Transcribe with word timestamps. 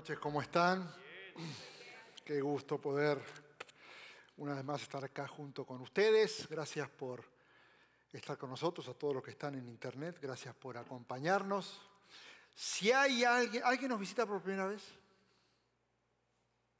noches, 0.00 0.18
¿cómo 0.18 0.40
están? 0.40 0.90
Qué 2.24 2.40
gusto 2.40 2.80
poder 2.80 3.20
una 4.38 4.54
vez 4.54 4.64
más 4.64 4.80
estar 4.80 5.04
acá 5.04 5.28
junto 5.28 5.66
con 5.66 5.78
ustedes. 5.82 6.48
Gracias 6.48 6.88
por 6.88 7.22
estar 8.10 8.38
con 8.38 8.48
nosotros, 8.48 8.88
a 8.88 8.94
todos 8.94 9.16
los 9.16 9.22
que 9.22 9.32
están 9.32 9.56
en 9.56 9.68
internet, 9.68 10.16
gracias 10.18 10.54
por 10.54 10.78
acompañarnos. 10.78 11.82
Si 12.54 12.90
hay 12.90 13.24
alguien, 13.24 13.62
¿alguien 13.62 13.90
nos 13.90 14.00
visita 14.00 14.24
por 14.24 14.40
primera 14.40 14.68
vez? 14.68 14.82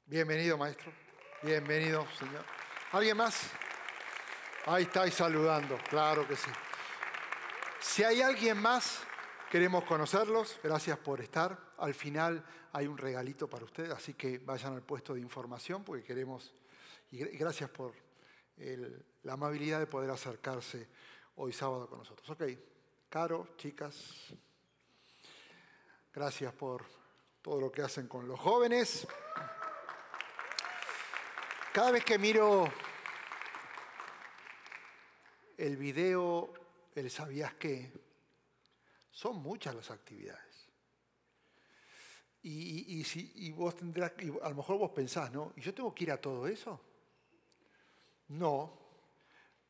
Bienvenido, 0.07 0.57
maestro. 0.57 0.91
Bienvenido, 1.43 2.07
señor. 2.17 2.43
¿Alguien 2.91 3.17
más? 3.17 3.51
Ahí 4.65 4.85
estáis 4.85 5.13
saludando, 5.13 5.77
claro 5.91 6.27
que 6.27 6.35
sí. 6.35 6.49
Si 7.81 8.03
hay 8.03 8.23
alguien 8.23 8.59
más, 8.59 9.03
queremos 9.51 9.83
conocerlos. 9.83 10.59
Gracias 10.63 10.97
por 10.97 11.21
estar. 11.21 11.70
Al 11.81 11.93
final 11.93 12.43
hay 12.73 12.87
un 12.87 12.97
regalito 12.97 13.49
para 13.49 13.65
ustedes, 13.65 13.91
así 13.91 14.13
que 14.13 14.37
vayan 14.37 14.73
al 14.73 14.83
puesto 14.83 15.13
de 15.13 15.21
información 15.21 15.83
porque 15.83 16.03
queremos, 16.03 16.53
y 17.11 17.17
gracias 17.17 17.69
por 17.69 17.93
la 19.23 19.33
amabilidad 19.33 19.79
de 19.79 19.87
poder 19.87 20.09
acercarse 20.11 20.87
hoy 21.35 21.51
sábado 21.53 21.89
con 21.89 21.99
nosotros. 21.99 22.29
Ok, 22.29 22.43
Caro, 23.11 23.55
chicas, 23.57 24.13
gracias 26.13 26.53
por 26.53 26.85
todo 27.41 27.59
lo 27.59 27.69
que 27.69 27.81
hacen 27.81 28.07
con 28.07 28.25
los 28.25 28.39
jóvenes. 28.39 29.05
Cada 31.73 31.91
vez 31.91 32.05
que 32.05 32.17
miro 32.17 32.71
el 35.57 35.75
video, 35.75 36.53
el 36.95 37.11
sabías 37.11 37.53
que, 37.55 37.91
son 39.11 39.37
muchas 39.37 39.75
las 39.75 39.91
actividades. 39.91 40.50
Y, 42.43 43.03
si, 43.03 43.51
vos 43.51 43.75
tendrás, 43.75 44.13
a 44.41 44.49
lo 44.49 44.55
mejor 44.55 44.77
vos 44.79 44.91
pensás, 44.91 45.31
¿no? 45.31 45.53
¿Y 45.55 45.61
yo 45.61 45.73
tengo 45.73 45.93
que 45.93 46.05
ir 46.05 46.11
a 46.11 46.19
todo 46.19 46.47
eso? 46.47 46.81
No, 48.29 48.81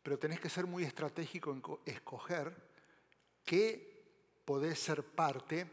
pero 0.02 0.18
tenés 0.18 0.40
que 0.40 0.50
ser 0.50 0.66
muy 0.68 0.84
estratégico 0.84 1.52
en 1.52 1.62
escoger 1.86 2.56
qué 3.44 3.92
podés 4.46 4.80
ser 4.80 5.04
parte. 5.04 5.68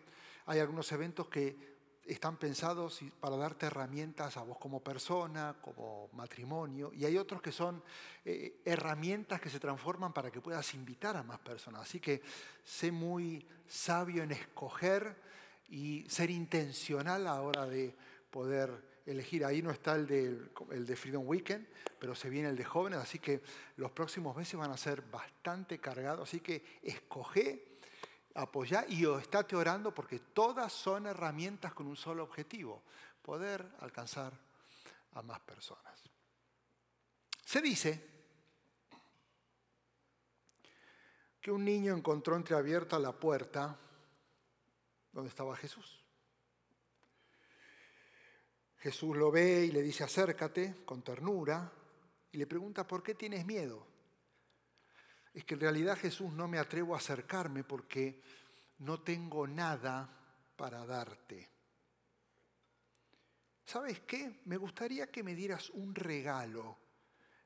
Hay 0.46 0.58
algunos 0.58 0.90
eventos 0.90 1.28
que 1.28 1.78
están 2.04 2.38
pensados 2.38 3.00
para 3.20 3.36
darte 3.36 3.66
herramientas 3.66 4.36
a 4.36 4.42
vos 4.42 4.58
como 4.58 4.82
persona, 4.82 5.56
como 5.60 6.08
matrimonio, 6.14 6.90
y 6.94 7.04
hay 7.04 7.18
otros 7.18 7.42
que 7.42 7.52
son 7.52 7.82
eh, 8.24 8.60
herramientas 8.64 9.40
que 9.40 9.50
se 9.50 9.60
transforman 9.60 10.12
para 10.12 10.30
que 10.30 10.40
puedas 10.40 10.74
invitar 10.74 11.16
a 11.16 11.22
más 11.22 11.38
personas. 11.38 11.82
Así 11.82 12.00
que 12.00 12.22
sé 12.64 12.90
muy 12.90 13.46
sabio 13.68 14.22
en 14.22 14.32
escoger 14.32 15.16
y 15.68 16.08
ser 16.08 16.30
intencional 16.30 17.26
a 17.26 17.34
la 17.34 17.42
hora 17.42 17.66
de 17.66 17.94
poder 18.30 19.00
elegir. 19.06 19.44
Ahí 19.44 19.62
no 19.62 19.70
está 19.70 19.94
el 19.94 20.06
de, 20.06 20.38
el 20.70 20.86
de 20.86 20.96
Freedom 20.96 21.26
Weekend, 21.26 21.66
pero 21.98 22.14
se 22.14 22.30
viene 22.30 22.48
el 22.48 22.56
de 22.56 22.64
jóvenes, 22.64 22.98
así 22.98 23.18
que 23.18 23.42
los 23.76 23.90
próximos 23.90 24.36
meses 24.36 24.58
van 24.58 24.70
a 24.70 24.76
ser 24.76 25.02
bastante 25.02 25.78
cargados. 25.78 26.28
Así 26.28 26.40
que 26.40 26.78
escoge, 26.82 27.78
apoya 28.34 28.84
y 28.88 29.04
estate 29.06 29.56
orando 29.56 29.94
porque 29.94 30.18
todas 30.18 30.72
son 30.72 31.06
herramientas 31.06 31.74
con 31.74 31.86
un 31.86 31.96
solo 31.96 32.22
objetivo, 32.22 32.82
poder 33.22 33.66
alcanzar 33.80 34.32
a 35.12 35.22
más 35.22 35.40
personas. 35.40 36.02
Se 37.44 37.60
dice 37.60 38.18
que 41.40 41.50
un 41.50 41.64
niño 41.64 41.96
encontró 41.96 42.36
entreabierta 42.36 42.98
la 42.98 43.12
puerta 43.12 43.78
donde 45.12 45.30
estaba 45.30 45.56
Jesús. 45.56 46.04
Jesús 48.78 49.16
lo 49.16 49.30
ve 49.30 49.66
y 49.66 49.72
le 49.72 49.82
dice, 49.82 50.04
acércate 50.04 50.84
con 50.84 51.02
ternura, 51.02 51.72
y 52.30 52.38
le 52.38 52.46
pregunta, 52.46 52.86
¿por 52.86 53.02
qué 53.02 53.14
tienes 53.14 53.44
miedo? 53.44 53.86
Es 55.34 55.44
que 55.44 55.54
en 55.54 55.60
realidad 55.60 55.98
Jesús 55.98 56.32
no 56.32 56.46
me 56.46 56.58
atrevo 56.58 56.94
a 56.94 56.98
acercarme 56.98 57.64
porque 57.64 58.20
no 58.78 59.00
tengo 59.02 59.46
nada 59.46 60.08
para 60.56 60.84
darte. 60.86 61.50
¿Sabes 63.64 64.00
qué? 64.00 64.40
Me 64.46 64.56
gustaría 64.56 65.10
que 65.10 65.22
me 65.22 65.34
dieras 65.34 65.70
un 65.70 65.94
regalo, 65.94 66.78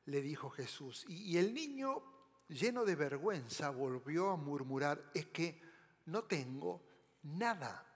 le 0.07 0.23
dijo 0.23 0.51
Jesús. 0.51 1.05
Y, 1.09 1.37
el 1.37 1.53
niño, 1.53 2.03
lleno 2.49 2.85
de 2.85 2.95
vergüenza, 2.95 3.71
volvió 3.71 4.31
a 4.31 4.37
murmurar, 4.37 5.11
es 5.15 5.27
que 5.27 5.61
no 6.07 6.25
tengo 6.25 6.85
nada, 7.23 7.87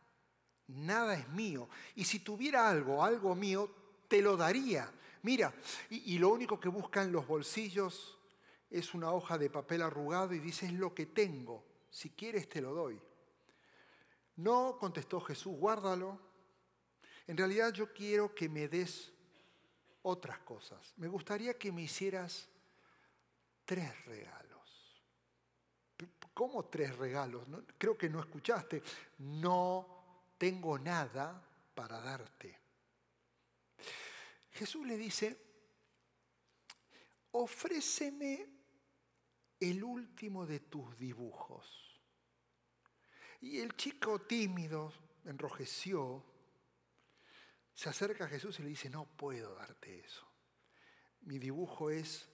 nada 0.69 1.15
es 1.15 1.29
mío. 1.29 1.69
Y 1.95 2.05
si 2.05 2.21
tuviera 2.21 2.69
algo, 2.69 3.03
algo 3.03 3.35
mío, 3.35 3.71
te 4.09 4.23
lo 4.23 4.37
daría. 4.37 4.91
Mira, 5.23 5.53
y, 5.91 6.19
lo 6.19 6.29
único 6.29 6.61
que 6.61 6.69
busca 6.69 7.03
en 7.03 7.13
los 7.13 7.27
bolsillos 7.27 8.19
es 8.71 8.95
una 8.95 9.11
hoja 9.13 9.37
de 9.39 9.51
papel 9.51 9.83
arrugado 9.83 10.35
y 10.35 10.39
dice, 10.39 10.67
es 10.67 10.73
lo 10.73 10.95
que 10.95 11.07
tengo, 11.07 11.65
si 11.91 12.11
quieres 12.11 12.49
te 12.49 12.61
lo 12.61 12.73
doy. 12.73 13.01
No, 14.37 14.77
contestó 14.79 15.21
Jesús, 15.21 15.57
guárdalo. 15.57 16.21
En 17.27 17.37
realidad 17.37 17.73
yo 17.73 17.93
quiero 17.93 18.35
que 18.35 18.49
me 18.49 18.69
des 18.69 19.13
otras 20.03 20.39
cosas. 20.41 20.95
Me 20.97 21.09
gustaría 21.09 21.59
que 21.59 21.73
me 21.73 21.83
hicieras 21.83 22.49
tres 23.65 24.05
regalos. 24.05 24.46
¿Cómo 26.37 26.67
tres 26.67 26.95
regalos? 26.99 27.49
creo 27.79 27.97
que 27.97 28.11
no 28.11 28.21
escuchaste. 28.21 28.83
No 29.21 30.35
tengo 30.37 30.79
nada 30.79 31.43
para 31.75 31.99
darte. 31.99 32.61
Jesús 34.53 34.87
le 34.87 34.99
dice, 34.99 35.35
ofréceme 37.31 38.47
el 39.59 39.83
último 39.83 40.45
de 40.45 40.61
tus 40.61 40.99
dibujos. 40.99 42.03
Y 43.41 43.59
el 43.61 43.75
chico 43.75 44.21
tímido, 44.21 44.93
enrojeció, 45.25 46.23
se 47.73 47.89
acerca 47.89 48.27
a 48.27 48.29
Jesús 48.29 48.59
y 48.59 48.63
le 48.63 48.69
dice, 48.69 48.91
no 48.91 49.07
puedo 49.07 49.55
darte 49.55 50.01
eso. 50.01 50.27
Mi 51.23 51.39
dibujo 51.39 51.89
es 51.89 52.29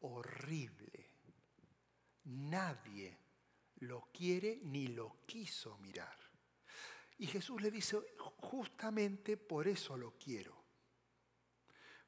horrible. 0.00 1.10
Nadie 2.24 3.25
lo 3.86 4.08
quiere 4.12 4.58
ni 4.62 4.88
lo 4.88 5.18
quiso 5.26 5.78
mirar. 5.78 6.16
Y 7.18 7.26
Jesús 7.26 7.62
le 7.62 7.70
dice, 7.70 7.98
justamente 8.18 9.36
por 9.36 9.66
eso 9.68 9.96
lo 9.96 10.12
quiero. 10.18 10.64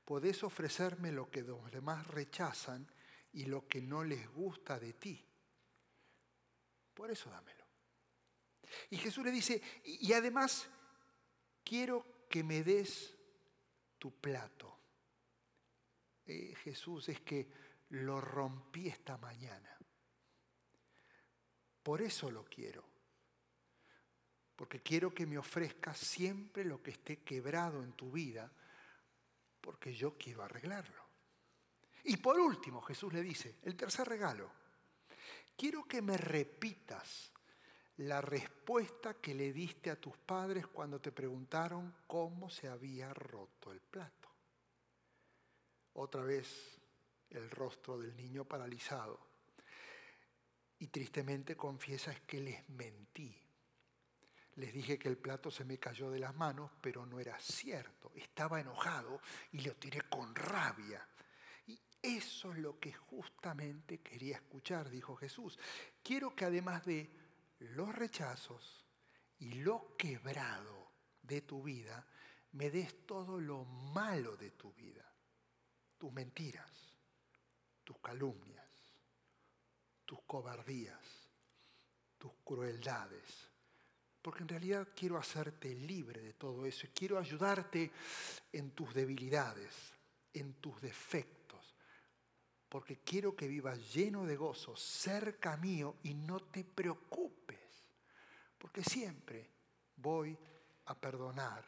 Podés 0.04 0.42
ofrecerme 0.42 1.12
lo 1.12 1.30
que 1.30 1.42
los 1.42 1.70
demás 1.70 2.06
rechazan 2.06 2.86
y 3.32 3.44
lo 3.44 3.66
que 3.66 3.80
no 3.80 4.04
les 4.04 4.28
gusta 4.28 4.78
de 4.78 4.94
ti. 4.94 5.24
Por 6.94 7.10
eso 7.10 7.30
dámelo. 7.30 7.64
Y 8.90 8.98
Jesús 8.98 9.24
le 9.24 9.30
dice, 9.30 9.62
y 9.84 10.12
además 10.12 10.68
quiero 11.64 12.26
que 12.28 12.42
me 12.42 12.62
des 12.62 13.14
tu 13.98 14.12
plato. 14.12 14.78
Eh, 16.26 16.54
Jesús, 16.62 17.08
es 17.08 17.20
que 17.20 17.48
lo 17.90 18.20
rompí 18.20 18.88
esta 18.88 19.16
mañana. 19.16 19.77
Por 21.88 22.02
eso 22.02 22.30
lo 22.30 22.44
quiero. 22.44 22.84
Porque 24.54 24.82
quiero 24.82 25.14
que 25.14 25.24
me 25.24 25.38
ofrezcas 25.38 25.96
siempre 25.96 26.62
lo 26.62 26.82
que 26.82 26.90
esté 26.90 27.22
quebrado 27.22 27.82
en 27.82 27.92
tu 27.92 28.12
vida, 28.12 28.52
porque 29.58 29.94
yo 29.94 30.18
quiero 30.18 30.42
arreglarlo. 30.42 31.02
Y 32.04 32.18
por 32.18 32.38
último, 32.38 32.82
Jesús 32.82 33.10
le 33.14 33.22
dice, 33.22 33.56
el 33.62 33.74
tercer 33.74 34.06
regalo, 34.06 34.50
quiero 35.56 35.88
que 35.88 36.02
me 36.02 36.18
repitas 36.18 37.32
la 37.96 38.20
respuesta 38.20 39.14
que 39.14 39.34
le 39.34 39.50
diste 39.54 39.90
a 39.90 39.98
tus 39.98 40.18
padres 40.18 40.66
cuando 40.66 41.00
te 41.00 41.10
preguntaron 41.10 41.94
cómo 42.06 42.50
se 42.50 42.68
había 42.68 43.14
roto 43.14 43.72
el 43.72 43.80
plato. 43.80 44.28
Otra 45.94 46.22
vez 46.22 46.78
el 47.30 47.50
rostro 47.50 47.98
del 47.98 48.14
niño 48.14 48.44
paralizado 48.44 49.27
y 50.80 50.88
tristemente 50.88 51.56
confiesa 51.56 52.12
es 52.12 52.20
que 52.20 52.40
les 52.40 52.68
mentí. 52.70 53.34
Les 54.56 54.72
dije 54.72 54.98
que 54.98 55.08
el 55.08 55.18
plato 55.18 55.50
se 55.50 55.64
me 55.64 55.78
cayó 55.78 56.10
de 56.10 56.18
las 56.18 56.34
manos, 56.34 56.70
pero 56.80 57.06
no 57.06 57.20
era 57.20 57.38
cierto. 57.38 58.10
Estaba 58.14 58.60
enojado 58.60 59.20
y 59.52 59.60
lo 59.60 59.76
tiré 59.76 60.02
con 60.02 60.34
rabia. 60.34 61.06
Y 61.66 61.80
eso 62.02 62.52
es 62.52 62.58
lo 62.58 62.78
que 62.78 62.92
justamente 62.92 64.00
quería 64.00 64.36
escuchar, 64.36 64.90
dijo 64.90 65.16
Jesús. 65.16 65.58
Quiero 66.02 66.34
que 66.34 66.44
además 66.44 66.84
de 66.84 67.10
los 67.60 67.94
rechazos 67.94 68.84
y 69.38 69.54
lo 69.54 69.96
quebrado 69.96 70.92
de 71.22 71.42
tu 71.42 71.62
vida, 71.62 72.06
me 72.52 72.70
des 72.70 73.06
todo 73.06 73.40
lo 73.40 73.64
malo 73.64 74.36
de 74.36 74.50
tu 74.52 74.72
vida. 74.72 75.04
Tus 75.98 76.12
mentiras, 76.12 76.94
tus 77.84 77.98
calumnias 77.98 78.67
tus 80.08 80.22
cobardías, 80.22 81.28
tus 82.16 82.32
crueldades. 82.42 83.50
porque 84.22 84.42
en 84.42 84.48
realidad 84.48 84.88
quiero 84.94 85.16
hacerte 85.16 85.74
libre 85.74 86.20
de 86.20 86.32
todo 86.34 86.66
eso 86.66 86.86
y 86.86 86.90
quiero 86.90 87.18
ayudarte 87.18 87.90
en 88.52 88.72
tus 88.72 88.92
debilidades, 88.92 89.92
en 90.34 90.54
tus 90.54 90.80
defectos, 90.82 91.74
porque 92.68 92.98
quiero 92.98 93.36
que 93.36 93.46
vivas 93.46 93.94
lleno 93.94 94.26
de 94.26 94.36
gozo, 94.36 94.76
cerca 94.76 95.56
mío 95.56 95.96
y 96.02 96.14
no 96.14 96.40
te 96.40 96.64
preocupes, 96.64 97.86
porque 98.58 98.82
siempre 98.82 99.48
voy 99.96 100.36
a 100.86 100.94
perdonar 100.94 101.64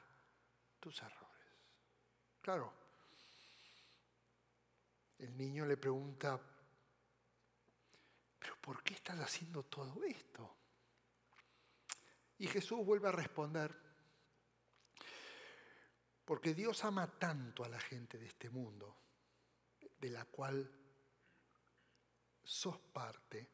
tus 0.81 1.01
errores. 1.01 1.47
Claro, 2.43 2.73
el 5.19 5.37
niño 5.37 5.65
le 5.67 5.77
pregunta, 5.77 6.41
¿por 8.61 8.83
qué 8.83 8.95
estás 8.95 9.19
haciendo 9.21 9.65
todo 9.65 10.05
esto? 10.05 10.57
Y 12.39 12.47
Jesús 12.47 12.85
vuelve 12.85 13.09
a 13.09 13.13
responder, 13.13 13.75
porque 16.25 16.55
Dios 16.55 16.85
ama 16.85 17.07
tanto 17.19 17.65
a 17.65 17.69
la 17.69 17.81
gente 17.81 18.19
de 18.19 18.27
este 18.27 18.49
mundo, 18.49 18.97
de 19.99 20.11
la 20.11 20.25
cual 20.25 20.71
sos 22.43 22.79
parte, 22.79 23.51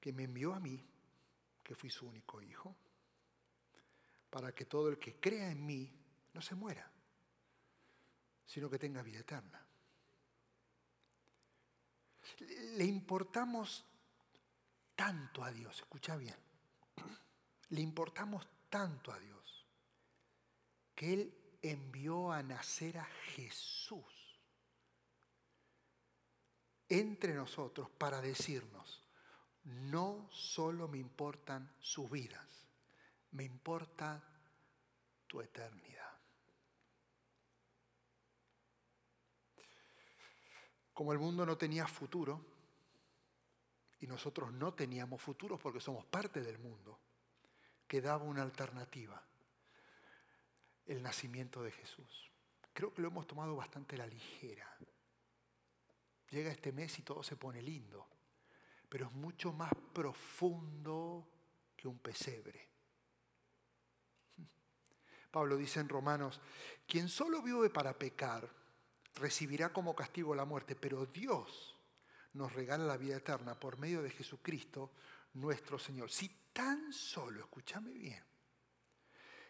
que 0.00 0.12
me 0.12 0.24
envió 0.24 0.54
a 0.54 0.60
mí, 0.60 0.88
que 1.62 1.74
fui 1.74 1.90
su 1.90 2.06
único 2.06 2.40
hijo, 2.40 2.76
para 4.30 4.54
que 4.54 4.66
todo 4.66 4.88
el 4.88 4.98
que 4.98 5.18
crea 5.18 5.50
en 5.50 5.66
mí 5.66 5.92
no 6.32 6.40
se 6.40 6.54
muera, 6.54 6.88
sino 8.44 8.70
que 8.70 8.78
tenga 8.78 9.02
vida 9.02 9.20
eterna. 9.20 9.65
Le 12.76 12.84
importamos 12.84 13.84
tanto 14.94 15.44
a 15.44 15.52
Dios, 15.52 15.76
escucha 15.76 16.16
bien, 16.16 16.36
le 17.70 17.80
importamos 17.80 18.46
tanto 18.68 19.12
a 19.12 19.18
Dios 19.18 19.66
que 20.94 21.12
Él 21.12 21.58
envió 21.62 22.32
a 22.32 22.42
nacer 22.42 22.98
a 22.98 23.04
Jesús 23.04 24.04
entre 26.88 27.34
nosotros 27.34 27.90
para 27.90 28.20
decirnos, 28.20 29.02
no 29.64 30.28
solo 30.30 30.86
me 30.86 30.98
importan 30.98 31.74
sus 31.80 32.08
vidas, 32.10 32.66
me 33.32 33.44
importa 33.44 34.22
tu 35.26 35.40
eternidad. 35.40 35.95
Como 40.96 41.12
el 41.12 41.18
mundo 41.18 41.44
no 41.44 41.58
tenía 41.58 41.86
futuro, 41.86 42.42
y 44.00 44.06
nosotros 44.06 44.50
no 44.50 44.72
teníamos 44.72 45.20
futuro 45.20 45.58
porque 45.58 45.78
somos 45.78 46.06
parte 46.06 46.40
del 46.40 46.58
mundo, 46.58 46.98
quedaba 47.86 48.24
una 48.24 48.40
alternativa, 48.40 49.22
el 50.86 51.02
nacimiento 51.02 51.62
de 51.62 51.70
Jesús. 51.70 52.32
Creo 52.72 52.94
que 52.94 53.02
lo 53.02 53.08
hemos 53.08 53.26
tomado 53.26 53.54
bastante 53.54 53.98
la 53.98 54.06
ligera. 54.06 54.74
Llega 56.30 56.50
este 56.50 56.72
mes 56.72 56.98
y 56.98 57.02
todo 57.02 57.22
se 57.22 57.36
pone 57.36 57.60
lindo, 57.60 58.08
pero 58.88 59.08
es 59.08 59.12
mucho 59.12 59.52
más 59.52 59.74
profundo 59.92 61.28
que 61.76 61.88
un 61.88 61.98
pesebre. 61.98 62.70
Pablo 65.30 65.58
dice 65.58 65.78
en 65.78 65.90
Romanos, 65.90 66.40
quien 66.86 67.10
solo 67.10 67.42
vive 67.42 67.68
para 67.68 67.92
pecar, 67.98 68.48
recibirá 69.16 69.72
como 69.72 69.94
castigo 69.94 70.34
la 70.34 70.44
muerte, 70.44 70.76
pero 70.76 71.06
Dios 71.06 71.76
nos 72.34 72.52
regala 72.52 72.84
la 72.84 72.96
vida 72.96 73.16
eterna 73.16 73.58
por 73.58 73.78
medio 73.78 74.02
de 74.02 74.10
Jesucristo 74.10 74.92
nuestro 75.34 75.78
Señor. 75.78 76.10
Si 76.10 76.28
tan 76.52 76.92
solo, 76.92 77.40
escúchame 77.40 77.92
bien, 77.92 78.24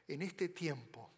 en 0.08 0.22
este 0.22 0.48
tiempo 0.48 1.10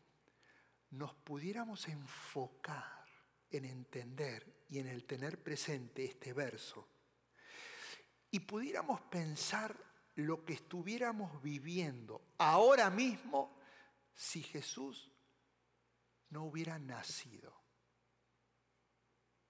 nos 0.90 1.14
pudiéramos 1.14 1.86
enfocar 1.88 3.04
en 3.50 3.64
entender 3.64 4.64
y 4.68 4.78
en 4.78 4.88
el 4.88 5.04
tener 5.04 5.42
presente 5.42 6.04
este 6.04 6.32
verso 6.32 6.88
y 8.30 8.40
pudiéramos 8.40 9.00
pensar 9.02 9.76
lo 10.16 10.44
que 10.44 10.54
estuviéramos 10.54 11.42
viviendo 11.42 12.34
ahora 12.38 12.90
mismo 12.90 13.58
si 14.14 14.42
Jesús 14.42 15.12
no 16.30 16.44
hubiera 16.44 16.78
nacido. 16.78 17.57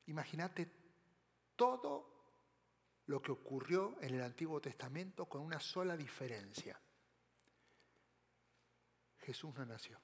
Imagínate 0.09 0.67
todo 1.55 2.19
lo 3.07 3.21
que 3.21 3.33
ocurrió 3.33 3.97
en 4.01 4.15
el 4.15 4.23
Antiguo 4.23 4.61
Testamento 4.61 5.27
con 5.27 5.43
una 5.43 5.61
sola 5.61 5.97
diferencia. 5.97 6.81
Jesús 9.19 9.55
no 9.55 9.67
nació. 9.67 10.01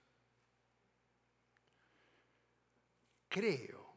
Creo 3.28 3.94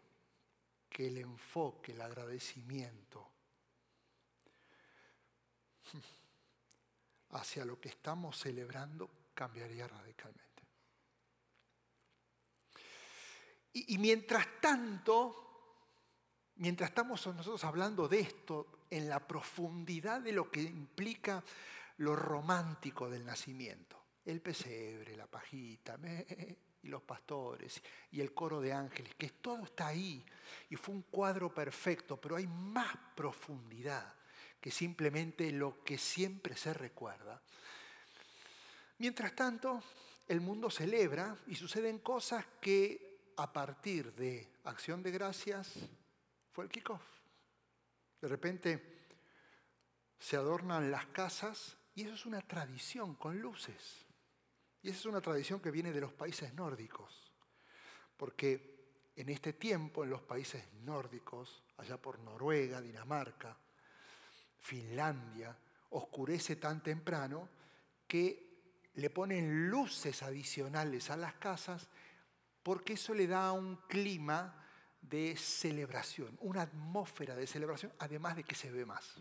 que 0.89 1.07
el 1.07 1.17
enfoque, 1.17 1.91
el 1.91 2.01
agradecimiento 2.01 3.31
hacia 7.31 7.65
lo 7.65 7.79
que 7.81 7.89
estamos 7.89 8.39
celebrando 8.39 9.09
cambiaría 9.33 9.87
radicalmente. 9.87 10.63
Y, 13.73 13.93
y 13.95 13.97
mientras 13.97 14.61
tanto, 14.61 15.46
mientras 16.57 16.89
estamos 16.89 17.25
nosotros 17.27 17.63
hablando 17.63 18.07
de 18.07 18.19
esto, 18.21 18.67
en 18.89 19.09
la 19.09 19.25
profundidad 19.25 20.21
de 20.21 20.31
lo 20.31 20.49
que 20.49 20.61
implica 20.61 21.43
lo 21.97 22.15
romántico 22.15 23.09
del 23.09 23.25
nacimiento, 23.25 23.97
el 24.25 24.41
pesebre, 24.41 25.15
la 25.15 25.27
pajita, 25.27 25.97
y 26.83 26.87
los 26.87 27.01
pastores, 27.01 27.81
y 28.11 28.21
el 28.21 28.33
coro 28.33 28.61
de 28.61 28.73
ángeles, 28.73 29.15
que 29.15 29.29
todo 29.29 29.63
está 29.63 29.87
ahí, 29.87 30.23
y 30.69 30.75
fue 30.75 30.95
un 30.95 31.01
cuadro 31.03 31.53
perfecto, 31.53 32.19
pero 32.19 32.35
hay 32.35 32.47
más 32.47 32.95
profundidad 33.15 34.13
que 34.61 34.71
simplemente 34.71 35.51
lo 35.51 35.83
que 35.83 35.97
siempre 35.97 36.55
se 36.55 36.73
recuerda. 36.73 37.41
Mientras 38.99 39.35
tanto, 39.35 39.83
el 40.27 40.41
mundo 40.41 40.69
celebra 40.69 41.35
y 41.47 41.55
suceden 41.55 41.99
cosas 41.99 42.45
que 42.59 43.07
a 43.37 43.51
partir 43.53 44.13
de 44.13 44.49
acción 44.63 45.03
de 45.03 45.11
gracias, 45.11 45.73
fue 46.57 46.63
el 46.63 46.71
kickoff. 46.71 47.03
De 48.19 48.27
repente 48.27 49.11
se 50.17 50.37
adornan 50.37 50.89
las 50.89 51.05
casas 51.05 51.77
y 51.93 52.01
eso 52.01 52.15
es 52.15 52.25
una 52.25 52.41
tradición 52.41 53.13
con 53.13 53.39
luces. 53.39 54.07
Y 54.81 54.89
esa 54.89 54.97
es 54.97 55.05
una 55.05 55.21
tradición 55.21 55.59
que 55.59 55.69
viene 55.69 55.91
de 55.91 56.01
los 56.01 56.13
países 56.13 56.51
nórdicos. 56.55 57.31
Porque 58.17 59.11
en 59.15 59.29
este 59.29 59.53
tiempo, 59.53 60.03
en 60.03 60.09
los 60.09 60.23
países 60.23 60.67
nórdicos, 60.81 61.63
allá 61.77 62.01
por 62.01 62.17
Noruega, 62.17 62.81
Dinamarca, 62.81 63.55
Finlandia, 64.57 65.55
oscurece 65.91 66.55
tan 66.55 66.81
temprano 66.81 67.49
que 68.07 68.89
le 68.95 69.11
ponen 69.11 69.69
luces 69.69 70.23
adicionales 70.23 71.11
a 71.11 71.17
las 71.17 71.35
casas 71.35 71.87
porque 72.63 72.93
eso 72.93 73.13
le 73.13 73.27
da 73.27 73.51
un 73.51 73.75
clima 73.87 74.63
de 75.09 75.35
celebración, 75.37 76.37
una 76.41 76.63
atmósfera 76.63 77.35
de 77.35 77.47
celebración, 77.47 77.93
además 77.99 78.35
de 78.35 78.43
que 78.43 78.55
se 78.55 78.71
ve 78.71 78.85
más. 78.85 79.15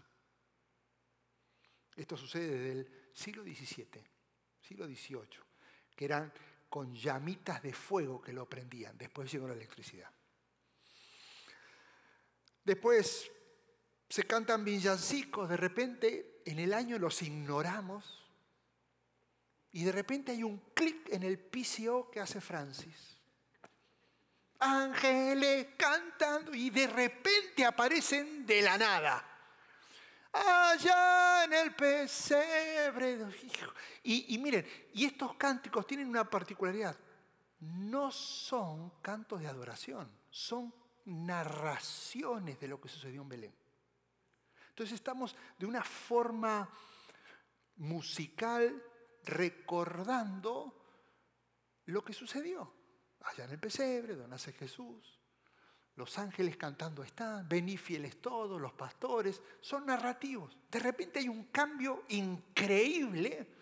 Esto 1.94 2.16
sucede 2.16 2.48
desde 2.48 2.72
el 2.72 3.10
siglo 3.12 3.42
XVII, 3.42 4.04
siglo 4.60 4.86
XVIII, 4.86 5.40
que 5.94 6.04
eran 6.04 6.32
con 6.68 6.94
llamitas 6.94 7.62
de 7.62 7.72
fuego 7.72 8.20
que 8.20 8.32
lo 8.32 8.48
prendían. 8.48 8.98
Después 8.98 9.30
llegó 9.30 9.48
la 9.48 9.54
electricidad. 9.54 10.10
Después 12.64 13.30
se 14.08 14.24
cantan 14.24 14.64
villancicos, 14.64 15.48
de 15.48 15.56
repente 15.56 16.42
en 16.44 16.58
el 16.58 16.74
año 16.74 16.98
los 16.98 17.22
ignoramos 17.22 18.24
y 19.72 19.84
de 19.84 19.92
repente 19.92 20.32
hay 20.32 20.42
un 20.42 20.58
clic 20.74 21.08
en 21.12 21.22
el 21.22 21.38
PCO 21.38 22.10
que 22.10 22.20
hace 22.20 22.40
Francis 22.40 23.15
ángeles 24.60 25.68
cantando 25.76 26.54
y 26.54 26.70
de 26.70 26.86
repente 26.86 27.64
aparecen 27.64 28.46
de 28.46 28.62
la 28.62 28.78
nada. 28.78 29.24
Allá 30.32 31.44
en 31.44 31.52
el 31.52 31.74
pesebre. 31.74 33.18
Y, 34.02 34.34
y 34.34 34.38
miren, 34.38 34.66
y 34.92 35.06
estos 35.06 35.34
cánticos 35.34 35.86
tienen 35.86 36.08
una 36.08 36.28
particularidad. 36.28 36.96
No 37.60 38.10
son 38.10 38.90
cantos 39.00 39.40
de 39.40 39.48
adoración, 39.48 40.10
son 40.30 40.74
narraciones 41.06 42.60
de 42.60 42.68
lo 42.68 42.80
que 42.80 42.88
sucedió 42.88 43.22
en 43.22 43.28
Belén. 43.28 43.54
Entonces 44.70 44.94
estamos 44.94 45.34
de 45.58 45.64
una 45.64 45.82
forma 45.82 46.68
musical 47.76 48.82
recordando 49.24 50.74
lo 51.86 52.04
que 52.04 52.12
sucedió 52.12 52.75
allá 53.26 53.44
en 53.44 53.50
el 53.50 53.58
pesebre, 53.58 54.14
donde 54.14 54.28
nace 54.30 54.52
Jesús. 54.52 55.18
Los 55.96 56.18
ángeles 56.18 56.56
cantando 56.56 57.02
están, 57.02 57.48
vení 57.48 57.76
fieles 57.76 58.20
todos, 58.20 58.60
los 58.60 58.72
pastores, 58.74 59.40
son 59.60 59.86
narrativos. 59.86 60.56
De 60.70 60.78
repente 60.78 61.20
hay 61.20 61.28
un 61.28 61.44
cambio 61.44 62.04
increíble 62.08 63.54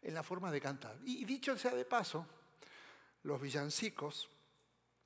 en 0.00 0.14
la 0.14 0.22
forma 0.22 0.50
de 0.50 0.60
cantar. 0.60 0.98
Y 1.04 1.24
dicho 1.24 1.56
sea 1.58 1.74
de 1.74 1.84
paso, 1.84 2.26
los 3.22 3.40
villancicos 3.40 4.30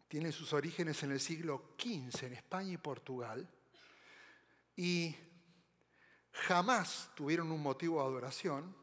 tienen 0.07 0.33
sus 0.33 0.53
orígenes 0.53 1.03
en 1.03 1.13
el 1.13 1.21
siglo 1.21 1.75
XV 1.79 2.27
en 2.27 2.33
España 2.35 2.73
y 2.73 2.79
Portugal 2.79 3.49
y 4.77 5.15
jamás 6.33 7.11
tuvieron 7.15 7.51
un 7.51 7.63
motivo 7.63 8.01
de 8.01 8.07
adoración, 8.07 8.75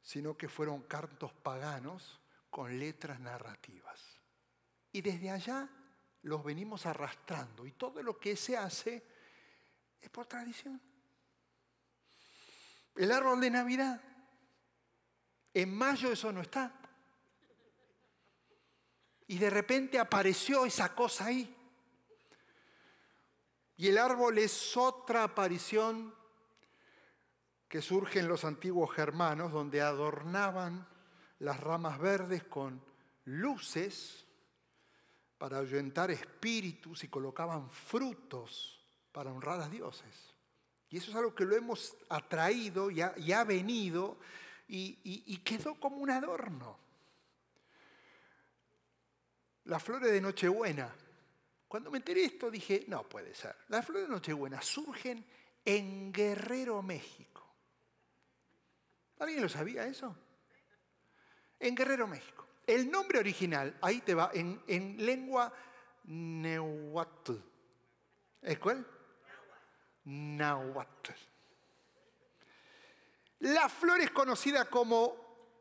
sino 0.00 0.36
que 0.36 0.48
fueron 0.48 0.82
cantos 0.82 1.32
paganos 1.32 2.20
con 2.50 2.78
letras 2.78 3.20
narrativas. 3.20 4.07
Y 4.92 5.00
desde 5.00 5.30
allá 5.30 5.68
los 6.22 6.44
venimos 6.44 6.86
arrastrando 6.86 7.66
y 7.66 7.72
todo 7.72 8.02
lo 8.02 8.18
que 8.18 8.36
se 8.36 8.56
hace 8.56 9.02
es 10.00 10.10
por 10.10 10.26
tradición. 10.26 10.80
El 12.94 13.12
árbol 13.12 13.40
de 13.40 13.50
Navidad, 13.50 14.00
en 15.54 15.74
mayo 15.74 16.10
eso 16.10 16.32
no 16.32 16.40
está. 16.40 16.74
Y 19.28 19.38
de 19.38 19.50
repente 19.50 19.98
apareció 19.98 20.64
esa 20.64 20.94
cosa 20.94 21.26
ahí. 21.26 21.54
Y 23.76 23.88
el 23.88 23.98
árbol 23.98 24.38
es 24.38 24.76
otra 24.76 25.22
aparición 25.22 26.14
que 27.68 27.82
surge 27.82 28.18
en 28.18 28.28
los 28.28 28.44
antiguos 28.44 28.92
germanos, 28.92 29.52
donde 29.52 29.82
adornaban 29.82 30.88
las 31.38 31.60
ramas 31.60 31.98
verdes 31.98 32.42
con 32.42 32.82
luces 33.24 34.27
para 35.38 35.58
ahuyentar 35.58 36.10
espíritus 36.10 37.04
y 37.04 37.08
colocaban 37.08 37.70
frutos 37.70 38.84
para 39.12 39.32
honrar 39.32 39.60
a 39.60 39.68
dioses. 39.68 40.34
Y 40.90 40.98
eso 40.98 41.10
es 41.10 41.16
algo 41.16 41.34
que 41.34 41.44
lo 41.44 41.54
hemos 41.54 41.96
atraído 42.08 42.90
y 42.90 43.00
ha, 43.00 43.44
venido 43.44 44.18
y, 44.66 44.98
y 45.04 45.36
quedó 45.38 45.78
como 45.78 45.98
un 45.98 46.10
adorno. 46.10 46.78
Las 49.64 49.82
flores 49.82 50.10
de 50.10 50.20
Nochebuena. 50.20 50.94
Cuando 51.68 51.90
me 51.90 51.98
enteré 51.98 52.24
esto 52.24 52.50
dije, 52.50 52.86
no 52.88 53.06
puede 53.06 53.34
ser. 53.34 53.54
Las 53.68 53.84
flores 53.84 54.08
de 54.08 54.14
Nochebuena 54.14 54.62
surgen 54.62 55.24
en 55.64 56.10
Guerrero, 56.10 56.82
México. 56.82 57.46
¿Alguien 59.18 59.42
lo 59.42 59.48
sabía 59.48 59.86
eso? 59.86 60.16
En 61.60 61.74
Guerrero, 61.74 62.06
México. 62.06 62.47
El 62.68 62.90
nombre 62.90 63.18
original, 63.18 63.76
ahí 63.80 64.02
te 64.02 64.14
va, 64.14 64.30
en, 64.34 64.62
lengua 64.98 65.50
neuatl. 66.04 67.32
¿Es 68.42 68.58
cuál? 68.58 68.86
Nahuatl. 70.04 71.12
La 73.40 73.68
flor 73.70 74.02
es 74.02 74.10
conocida 74.10 74.66
como 74.66 75.56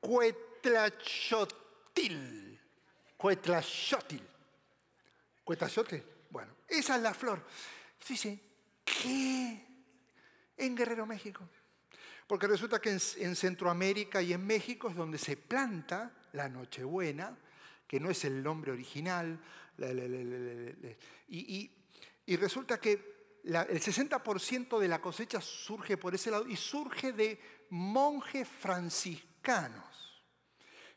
cuetlachotil. 0.00 2.60
Cuetlachotil. 3.16 4.28
Cuetlachotil. 5.42 6.04
Bueno, 6.28 6.52
esa 6.68 6.96
es 6.96 7.02
la 7.02 7.14
flor. 7.14 7.42
Dice, 8.06 8.38
¿qué? 8.84 9.66
En 10.58 10.76
Guerrero, 10.76 11.06
México. 11.06 11.48
Porque 12.30 12.46
resulta 12.46 12.80
que 12.80 12.90
en, 12.90 13.34
Centroamérica 13.34 14.22
y 14.22 14.32
en 14.32 14.46
México 14.46 14.88
es 14.88 14.94
donde 14.94 15.18
se 15.18 15.36
planta 15.36 16.12
la 16.34 16.48
Nochebuena, 16.48 17.36
que 17.88 17.98
no 17.98 18.08
es 18.08 18.24
el 18.24 18.40
nombre 18.40 18.70
original, 18.70 19.36
y, 21.28 21.72
resulta 22.36 22.78
que 22.78 23.40
el 23.42 23.82
60% 23.82 24.78
de 24.78 24.86
la 24.86 25.00
cosecha 25.00 25.40
surge 25.40 25.96
por 25.96 26.14
ese 26.14 26.30
lado 26.30 26.46
y 26.46 26.54
surge 26.54 27.12
de 27.12 27.66
monjes 27.70 28.46
franciscanos 28.46 30.22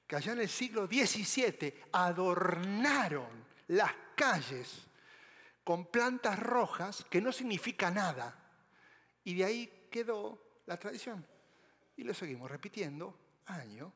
que 0.06 0.16
allá 0.16 0.34
en 0.34 0.42
el 0.42 0.50
siglo 0.50 0.86
XVII 0.86 1.74
adornaron 1.94 3.44
las 3.70 3.92
calles 4.16 4.86
con 5.64 5.88
plantas 5.88 6.38
rojas 6.38 7.04
que 7.10 7.22
no 7.22 7.32
significa 7.32 7.90
nada. 7.90 8.38
Y 9.24 9.34
de 9.34 9.46
ahí 9.46 9.88
quedó 9.90 10.53
la 10.66 10.78
tradición. 10.78 11.26
Y 11.96 12.04
lo 12.04 12.14
seguimos 12.14 12.50
repitiendo 12.50 13.18
año 13.46 13.92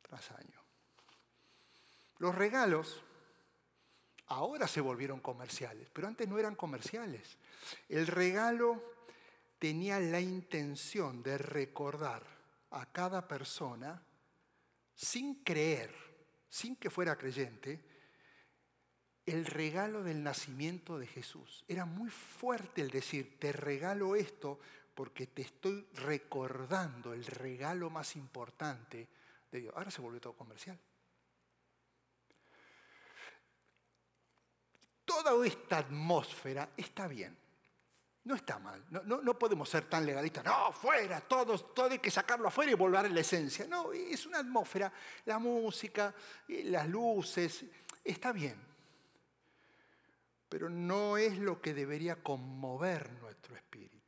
tras 0.00 0.30
año. 0.32 0.60
Los 2.18 2.34
regalos 2.34 3.02
ahora 4.26 4.66
se 4.68 4.80
volvieron 4.80 5.20
comerciales, 5.20 5.90
pero 5.92 6.08
antes 6.08 6.28
no 6.28 6.38
eran 6.38 6.54
comerciales. 6.54 7.36
El 7.88 8.06
regalo 8.06 8.82
tenía 9.58 10.00
la 10.00 10.20
intención 10.20 11.22
de 11.22 11.38
recordar 11.38 12.22
a 12.70 12.86
cada 12.86 13.28
persona, 13.28 14.02
sin 14.94 15.42
creer, 15.42 15.94
sin 16.48 16.76
que 16.76 16.90
fuera 16.90 17.16
creyente, 17.16 17.84
el 19.26 19.46
regalo 19.46 20.02
del 20.02 20.22
nacimiento 20.22 20.98
de 20.98 21.06
Jesús. 21.06 21.64
Era 21.68 21.84
muy 21.84 22.10
fuerte 22.10 22.80
el 22.82 22.90
decir, 22.90 23.38
te 23.38 23.52
regalo 23.52 24.16
esto 24.16 24.58
porque 25.02 25.26
te 25.26 25.42
estoy 25.42 25.84
recordando 25.94 27.12
el 27.12 27.24
regalo 27.24 27.90
más 27.90 28.14
importante 28.14 29.08
de 29.50 29.60
Dios. 29.60 29.74
Ahora 29.76 29.90
se 29.90 30.00
volvió 30.00 30.20
todo 30.20 30.34
comercial. 30.34 30.78
Toda 35.04 35.44
esta 35.44 35.78
atmósfera 35.78 36.70
está 36.76 37.08
bien. 37.08 37.36
No 38.22 38.36
está 38.36 38.60
mal. 38.60 38.80
No, 38.90 39.36
podemos 39.36 39.68
ser 39.68 39.86
tan 39.90 40.06
legalistas. 40.06 40.44
No, 40.44 40.70
fuera, 40.70 41.20
todo, 41.20 41.58
todo 41.58 41.90
hay 41.90 41.98
que 41.98 42.12
sacarlo 42.12 42.46
afuera 42.46 42.70
y 42.70 42.74
volver 42.74 43.04
a 43.04 43.08
la 43.08 43.20
esencia. 43.22 43.66
No, 43.66 43.92
es 43.92 44.24
una 44.24 44.38
atmósfera. 44.38 44.92
La 45.24 45.40
música, 45.40 46.14
eh, 46.46 46.62
las 46.66 46.88
luces, 46.88 47.64
está 48.04 48.30
bien. 48.30 48.54
Pero 50.48 50.70
no 50.70 51.16
es 51.16 51.38
lo 51.38 51.60
que 51.60 51.74
debería 51.74 52.22
conmover 52.22 53.10
nuestro 53.20 53.56
espíritu 53.56 54.01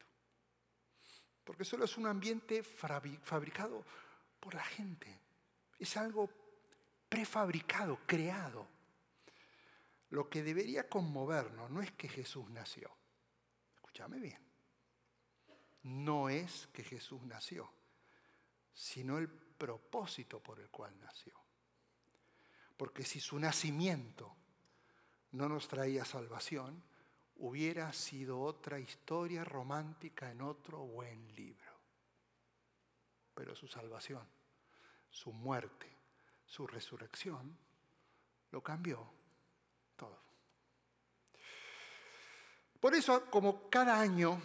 porque 1.45 1.65
solo 1.65 1.85
es 1.85 1.97
un 1.99 2.07
ambiente 2.07 2.63
fabricado 2.63 3.85
por 4.41 4.55
la 4.55 4.65
gente. 4.65 5.21
Es 5.79 5.97
algo 5.97 6.31
prefabricado, 7.09 8.01
creado. 8.07 8.67
Lo 10.11 10.29
que 10.29 10.43
debería 10.43 10.89
conmovernos 10.89 11.71
no 11.71 11.83
es 11.83 11.93
que 11.93 12.09
Jesús 12.09 12.49
nació. 12.51 12.91
Escúchame 13.75 14.19
bien. 14.19 14.43
No 15.83 16.31
es 16.31 16.69
que 16.73 16.83
Jesús 16.83 17.23
nació, 17.25 17.71
sino 18.73 19.19
el 19.19 19.29
propósito 19.29 20.43
por 20.43 20.59
el 20.61 20.71
cual 20.71 20.99
nació. 21.01 21.35
Porque 22.77 23.05
si 23.05 23.21
su 23.21 23.39
nacimiento 23.39 24.35
no 25.33 25.49
nos 25.49 25.69
traía 25.69 26.05
salvación, 26.05 26.83
hubiera 27.37 27.93
sido 27.93 28.41
otra 28.41 28.79
historia 28.79 29.45
romántica 29.45 30.31
en 30.31 30.43
otro 30.43 30.79
buen 30.79 31.35
libro. 31.35 31.73
Pero 33.35 33.55
su 33.57 33.67
salvación, 33.67 34.27
su 35.11 35.33
muerte, 35.33 35.91
su 36.47 36.67
resurrección, 36.67 37.57
lo 38.51 38.63
cambió 38.63 39.05
todo. 39.97 40.19
Por 42.79 42.95
eso, 42.95 43.29
como 43.31 43.69
cada 43.69 44.01
año, 44.01 44.41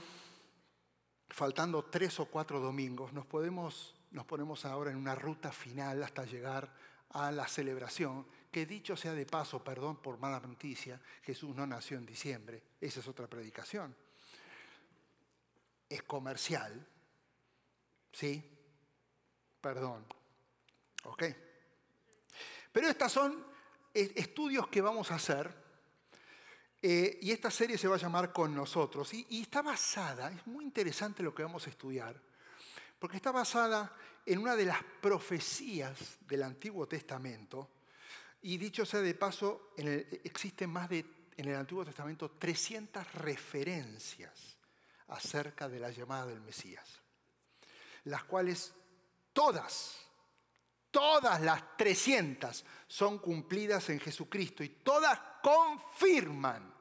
faltando 1.29 1.85
tres 1.85 2.19
o 2.19 2.25
cuatro 2.25 2.59
domingos, 2.59 3.13
nos, 3.13 3.25
podemos, 3.25 3.95
nos 4.11 4.25
ponemos 4.25 4.65
ahora 4.65 4.91
en 4.91 4.97
una 4.97 5.13
ruta 5.13 5.51
final 5.51 6.01
hasta 6.01 6.25
llegar 6.25 6.73
a 7.11 7.31
la 7.31 7.47
celebración 7.47 8.25
que 8.51 8.65
dicho 8.65 8.97
sea 8.97 9.13
de 9.13 9.25
paso, 9.25 9.63
perdón 9.63 10.01
por 10.01 10.17
mala 10.17 10.39
noticia, 10.39 10.99
Jesús 11.21 11.55
no 11.55 11.67
nació 11.67 11.97
en 11.97 12.05
diciembre, 12.05 12.63
esa 12.81 12.99
es 12.99 13.07
otra 13.07 13.27
predicación. 13.27 13.95
Es 15.87 16.03
comercial, 16.03 16.87
¿sí? 18.11 18.43
Perdón, 19.61 20.05
¿ok? 21.03 21.23
Pero 22.71 22.87
estos 22.87 23.11
son 23.11 23.45
estudios 23.93 24.67
que 24.67 24.81
vamos 24.81 25.11
a 25.11 25.15
hacer 25.15 25.53
eh, 26.81 27.19
y 27.21 27.31
esta 27.31 27.51
serie 27.51 27.77
se 27.77 27.87
va 27.87 27.95
a 27.95 27.99
llamar 27.99 28.31
Con 28.31 28.55
nosotros 28.55 29.13
y, 29.13 29.25
y 29.29 29.41
está 29.41 29.61
basada, 29.61 30.31
es 30.31 30.47
muy 30.47 30.63
interesante 30.63 31.21
lo 31.21 31.35
que 31.35 31.43
vamos 31.43 31.67
a 31.67 31.69
estudiar, 31.69 32.19
porque 32.97 33.17
está 33.17 33.31
basada 33.31 33.95
en 34.25 34.39
una 34.39 34.55
de 34.55 34.65
las 34.65 34.81
profecías 35.01 36.17
del 36.21 36.43
Antiguo 36.43 36.87
Testamento, 36.87 37.69
y 38.41 38.57
dicho 38.57 38.85
sea 38.85 39.01
de 39.01 39.13
paso, 39.13 39.73
existen 40.23 40.69
más 40.69 40.89
de, 40.89 41.05
en 41.35 41.49
el 41.49 41.55
Antiguo 41.55 41.83
Testamento, 41.83 42.31
300 42.31 43.13
referencias 43.13 44.57
acerca 45.07 45.67
de 45.67 45.79
la 45.79 45.91
llamada 45.91 46.27
del 46.27 46.41
Mesías, 46.41 47.01
las 48.05 48.23
cuales 48.23 48.73
todas, 49.33 49.97
todas 50.91 51.41
las 51.41 51.77
300 51.77 52.63
son 52.87 53.19
cumplidas 53.19 53.89
en 53.89 53.99
Jesucristo 53.99 54.63
y 54.63 54.69
todas 54.69 55.19
confirman 55.41 56.73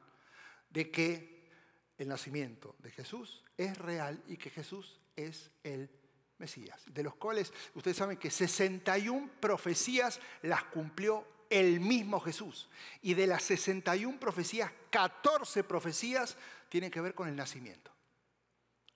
de 0.69 0.89
que 0.89 1.49
el 1.97 2.07
nacimiento 2.07 2.75
de 2.79 2.91
Jesús 2.91 3.43
es 3.57 3.77
real 3.77 4.23
y 4.27 4.37
que 4.37 4.49
Jesús 4.49 4.99
es 5.15 5.51
el 5.63 5.89
Mesías, 6.37 6.81
de 6.85 7.03
los 7.03 7.15
cuales 7.15 7.51
ustedes 7.73 7.97
saben 7.97 8.17
que 8.17 8.31
61 8.31 9.29
profecías 9.41 10.21
las 10.41 10.63
cumplió 10.65 11.38
el 11.49 11.79
mismo 11.79 12.19
Jesús. 12.19 12.69
Y 13.01 13.13
de 13.13 13.27
las 13.27 13.43
61 13.43 14.19
profecías, 14.19 14.71
14 14.89 15.63
profecías 15.63 16.37
tienen 16.69 16.91
que 16.91 17.01
ver 17.01 17.15
con 17.15 17.27
el 17.27 17.35
nacimiento. 17.35 17.91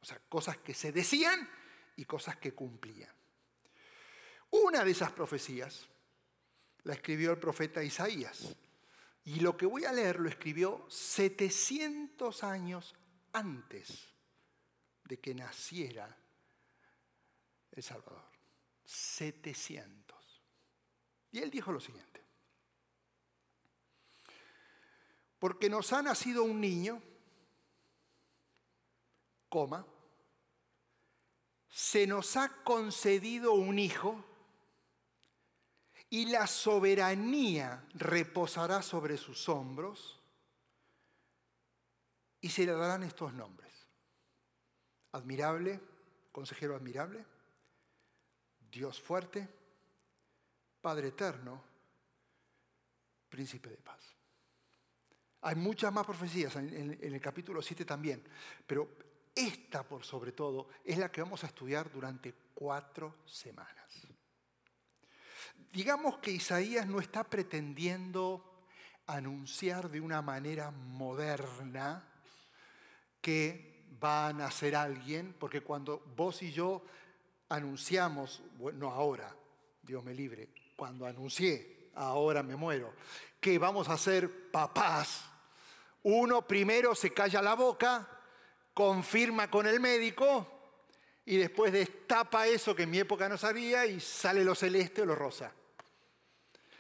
O 0.02 0.06
sea, 0.06 0.20
cosas 0.30 0.58
que 0.58 0.74
se 0.74 0.92
decían 0.92 1.50
y 1.96 2.06
cosas 2.06 2.38
que 2.38 2.54
cumplían. 2.54 3.12
Una 4.52 4.84
de 4.84 4.92
esas 4.92 5.12
profecías 5.12 5.88
la 6.84 6.94
escribió 6.94 7.32
el 7.32 7.40
profeta 7.40 7.84
Isaías. 7.84 8.56
Y 9.26 9.40
lo 9.40 9.56
que 9.56 9.66
voy 9.66 9.86
a 9.86 9.94
leer 9.94 10.20
lo 10.20 10.30
escribió 10.30 10.86
700 10.90 12.44
años 12.44 12.94
antes 13.32 14.10
de 15.06 15.20
que 15.20 15.34
naciera 15.34 16.16
el 17.72 17.84
Salvador. 17.84 18.26
700. 18.86 20.42
Y 21.32 21.40
él 21.40 21.50
dijo 21.50 21.72
lo 21.72 21.80
siguiente. 21.80 22.13
Porque 25.44 25.70
nos 25.70 25.92
ha 25.92 26.02
nacido 26.02 26.46
un 26.46 26.62
niño, 26.62 27.02
coma, 29.50 29.86
se 31.68 32.08
nos 32.08 32.38
ha 32.38 32.64
concedido 32.64 33.52
un 33.52 33.78
hijo 33.78 34.24
y 36.10 36.28
la 36.28 36.48
soberanía 36.48 37.86
reposará 37.94 38.82
sobre 38.82 39.18
sus 39.18 39.50
hombros 39.50 40.18
y 42.40 42.48
se 42.48 42.66
le 42.66 42.72
darán 42.72 43.04
estos 43.04 43.34
nombres. 43.34 43.74
Admirable, 45.12 45.82
consejero 46.32 46.74
admirable, 46.74 47.26
Dios 48.72 49.02
fuerte, 49.02 49.50
Padre 50.80 51.10
eterno, 51.10 51.62
príncipe 53.28 53.72
de 53.72 53.78
paz. 53.80 54.23
Hay 55.44 55.56
muchas 55.56 55.92
más 55.92 56.06
profecías 56.06 56.56
en, 56.56 56.98
el 57.02 57.20
capítulo 57.20 57.62
7 57.62 57.84
también, 57.84 58.24
pero 58.66 58.90
esta 59.36 59.84
por 59.84 60.06
sobre 60.06 60.32
todo 60.32 60.70
es 60.86 60.98
la 60.98 61.12
que 61.12 61.22
vamos 61.22 61.44
a 61.44 61.48
estudiar 61.48 61.92
durante 61.92 62.34
cuatro 62.54 63.16
semanas. 63.26 64.08
Digamos 65.72 66.20
que 66.20 66.32
Isaías 66.32 66.88
no 66.88 67.00
está 67.00 67.26
pretendiendo 67.26 68.64
anunciar 69.08 69.90
de 69.90 70.00
una 70.00 70.22
manera 70.22 70.72
moderna 70.72 72.08
que 73.20 73.86
va 74.02 74.28
a 74.28 74.34
nacer 74.34 74.76
alguien, 74.76 75.36
porque 75.38 75.62
cuando 75.62 76.04
vos 76.16 76.42
y 76.42 76.52
yo 76.52 76.86
anunciamos, 77.50 78.42
no 78.76 78.92
ahora, 78.92 79.36
Dios 79.82 80.04
me 80.06 80.14
libre, 80.14 80.50
cuando 80.76 81.06
anuncié, 81.06 81.90
ahora 81.96 82.44
me 82.44 82.56
muero, 82.56 82.94
que 83.40 83.60
vamos 83.60 83.90
a 83.90 83.98
ser 83.98 84.52
papás, 84.52 85.33
uno 86.04 86.46
primero 86.46 86.96
se 86.96 87.14
calla 87.14 87.42
la 87.42 87.56
boca, 87.56 88.08
confirma 88.74 89.50
con 89.50 89.68
el 89.68 89.80
médico 89.80 90.48
y 91.26 91.38
después 91.38 91.72
destapa 91.72 92.48
eso 92.48 92.76
que 92.76 92.84
en 92.84 92.92
mi 92.92 93.00
época 93.00 93.30
no 93.30 93.38
sabía 93.38 93.86
y 93.86 94.00
sale 94.00 94.44
lo 94.44 94.56
celeste 94.56 95.02
o 95.02 95.06
lo 95.06 95.16
rosa. 95.16 95.52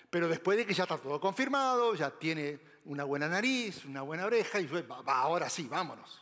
Pero 0.09 0.27
después 0.27 0.57
de 0.57 0.65
que 0.65 0.73
ya 0.73 0.83
está 0.83 0.97
todo 0.97 1.19
confirmado, 1.19 1.95
ya 1.95 2.11
tiene 2.11 2.59
una 2.85 3.03
buena 3.03 3.27
nariz, 3.27 3.85
una 3.85 4.01
buena 4.01 4.25
oreja, 4.25 4.59
y 4.59 4.67
va, 4.67 5.01
ahora 5.05 5.49
sí, 5.49 5.67
vámonos. 5.67 6.21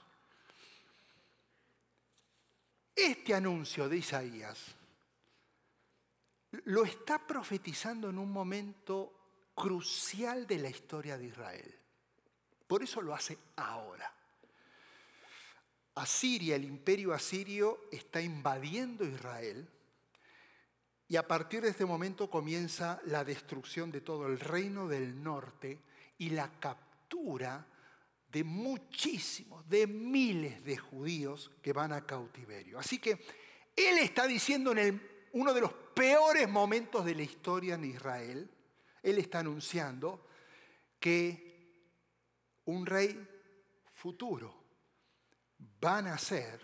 Este 2.95 3.33
anuncio 3.33 3.89
de 3.89 3.97
Isaías 3.97 4.75
lo 6.65 6.83
está 6.83 7.25
profetizando 7.25 8.09
en 8.09 8.17
un 8.17 8.31
momento 8.31 9.13
crucial 9.55 10.45
de 10.45 10.59
la 10.59 10.69
historia 10.69 11.17
de 11.17 11.25
Israel. 11.25 11.80
Por 12.71 12.83
eso 12.83 13.01
lo 13.01 13.13
hace 13.13 13.37
ahora. 13.57 14.09
Asiria, 15.95 16.55
el 16.55 16.63
imperio 16.63 17.13
asirio, 17.13 17.81
está 17.91 18.21
invadiendo 18.21 19.03
Israel 19.03 19.67
y 21.09 21.17
a 21.17 21.27
partir 21.27 21.63
de 21.63 21.67
este 21.67 21.83
momento 21.83 22.29
comienza 22.29 23.01
la 23.07 23.25
destrucción 23.25 23.91
de 23.91 23.99
todo 23.99 24.25
el 24.25 24.39
reino 24.39 24.87
del 24.87 25.21
norte 25.21 25.81
y 26.17 26.29
la 26.29 26.49
captura 26.61 27.67
de 28.31 28.45
muchísimos, 28.45 29.67
de 29.67 29.85
miles 29.85 30.63
de 30.63 30.77
judíos 30.77 31.51
que 31.61 31.73
van 31.73 31.91
a 31.91 32.05
cautiverio. 32.05 32.79
Así 32.79 32.99
que 32.99 33.19
él 33.75 33.97
está 33.97 34.25
diciendo 34.27 34.71
en 34.71 35.05
uno 35.33 35.53
de 35.53 35.59
los 35.59 35.73
peores 35.73 36.47
momentos 36.47 37.03
de 37.03 37.15
la 37.15 37.23
historia 37.23 37.75
en 37.75 37.83
Israel, 37.83 38.49
él 39.03 39.17
está 39.17 39.39
anunciando 39.39 40.25
que 41.01 41.50
un 42.71 42.85
rey 42.85 43.27
futuro 43.93 44.63
va 45.83 45.97
a 45.97 46.01
nacer 46.01 46.59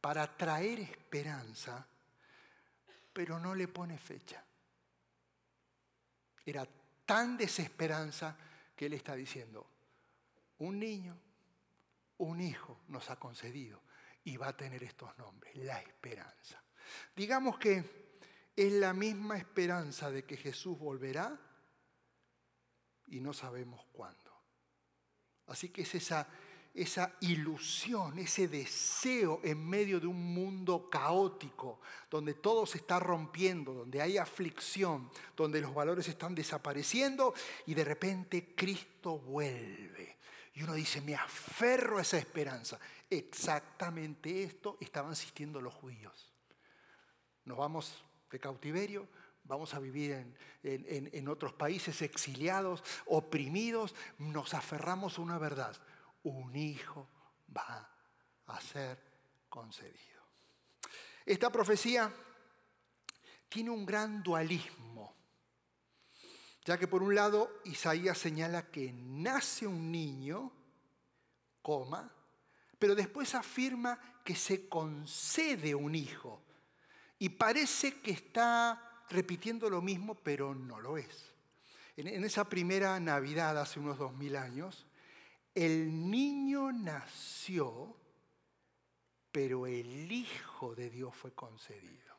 para 0.00 0.36
traer 0.36 0.80
esperanza 0.80 1.86
pero 3.18 3.40
no 3.40 3.52
le 3.52 3.66
pone 3.66 3.98
fecha. 3.98 4.44
Era 6.46 6.64
tan 7.04 7.36
desesperanza 7.36 8.36
que 8.76 8.86
él 8.86 8.92
está 8.92 9.16
diciendo, 9.16 9.66
un 10.58 10.78
niño, 10.78 11.18
un 12.18 12.40
hijo 12.40 12.82
nos 12.86 13.10
ha 13.10 13.16
concedido 13.16 13.82
y 14.22 14.36
va 14.36 14.46
a 14.46 14.56
tener 14.56 14.84
estos 14.84 15.18
nombres, 15.18 15.52
la 15.56 15.80
esperanza. 15.80 16.62
Digamos 17.16 17.58
que 17.58 18.20
es 18.54 18.72
la 18.74 18.92
misma 18.92 19.36
esperanza 19.36 20.12
de 20.12 20.24
que 20.24 20.36
Jesús 20.36 20.78
volverá 20.78 21.36
y 23.08 23.18
no 23.18 23.32
sabemos 23.32 23.84
cuándo. 23.90 24.27
Así 25.48 25.70
que 25.70 25.82
es 25.82 25.94
esa 25.94 26.28
esa 26.74 27.12
ilusión, 27.20 28.18
ese 28.18 28.46
deseo 28.46 29.40
en 29.42 29.66
medio 29.68 29.98
de 29.98 30.06
un 30.06 30.32
mundo 30.32 30.88
caótico, 30.88 31.80
donde 32.10 32.34
todo 32.34 32.66
se 32.66 32.78
está 32.78 33.00
rompiendo, 33.00 33.72
donde 33.74 34.00
hay 34.00 34.16
aflicción, 34.16 35.10
donde 35.36 35.60
los 35.60 35.74
valores 35.74 36.06
están 36.08 36.34
desapareciendo 36.34 37.34
y 37.66 37.74
de 37.74 37.84
repente 37.84 38.54
Cristo 38.54 39.18
vuelve. 39.18 40.18
Y 40.54 40.62
uno 40.62 40.74
dice, 40.74 41.00
me 41.00 41.14
aferro 41.14 41.98
a 41.98 42.02
esa 42.02 42.18
esperanza. 42.18 42.78
Exactamente 43.10 44.42
esto 44.42 44.76
estaban 44.80 45.12
insistiendo 45.12 45.60
los 45.60 45.74
judíos. 45.74 46.32
Nos 47.44 47.58
vamos 47.58 48.04
de 48.30 48.38
cautiverio, 48.38 49.08
vamos 49.48 49.74
a 49.74 49.80
vivir 49.80 50.12
en, 50.12 51.08
en, 51.12 51.28
otros 51.28 51.54
países 51.54 52.02
exiliados, 52.02 52.84
oprimidos, 53.06 53.94
nos 54.18 54.54
aferramos 54.54 55.18
a 55.18 55.22
una 55.22 55.38
verdad 55.38 55.76
un 56.22 56.54
hijo 56.56 57.08
va 57.56 57.90
a 58.46 58.60
ser 58.60 58.98
concedido. 59.48 60.22
Esta 61.24 61.50
profecía 61.50 62.12
tiene 63.48 63.70
un 63.70 63.84
gran 63.84 64.22
dualismo, 64.22 65.14
ya 66.64 66.78
que 66.78 66.88
por 66.88 67.02
un 67.02 67.14
lado 67.14 67.60
Isaías 67.64 68.18
señala 68.18 68.70
que 68.70 68.92
nace 68.92 69.66
un 69.66 69.90
niño, 69.90 70.52
coma, 71.62 72.12
pero 72.78 72.94
después 72.94 73.34
afirma 73.34 73.98
que 74.24 74.34
se 74.34 74.68
concede 74.68 75.74
un 75.74 75.94
hijo. 75.94 76.42
Y 77.18 77.30
parece 77.30 78.00
que 78.00 78.12
está 78.12 78.87
repitiendo 79.10 79.70
lo 79.70 79.80
mismo, 79.80 80.14
pero 80.14 80.54
no 80.54 80.80
lo 80.80 80.98
es. 80.98 81.32
En, 81.96 82.24
esa 82.24 82.48
primera 82.48 82.98
Navidad, 83.00 83.58
hace 83.58 83.80
unos 83.80 83.98
dos 83.98 84.14
mil 84.14 84.36
años, 84.36 84.86
el 85.54 86.10
niño 86.10 86.70
nació, 86.70 87.96
pero 89.32 89.66
el 89.66 90.10
Hijo 90.12 90.74
de 90.74 90.90
Dios 90.90 91.14
fue 91.14 91.32
concedido. 91.32 92.16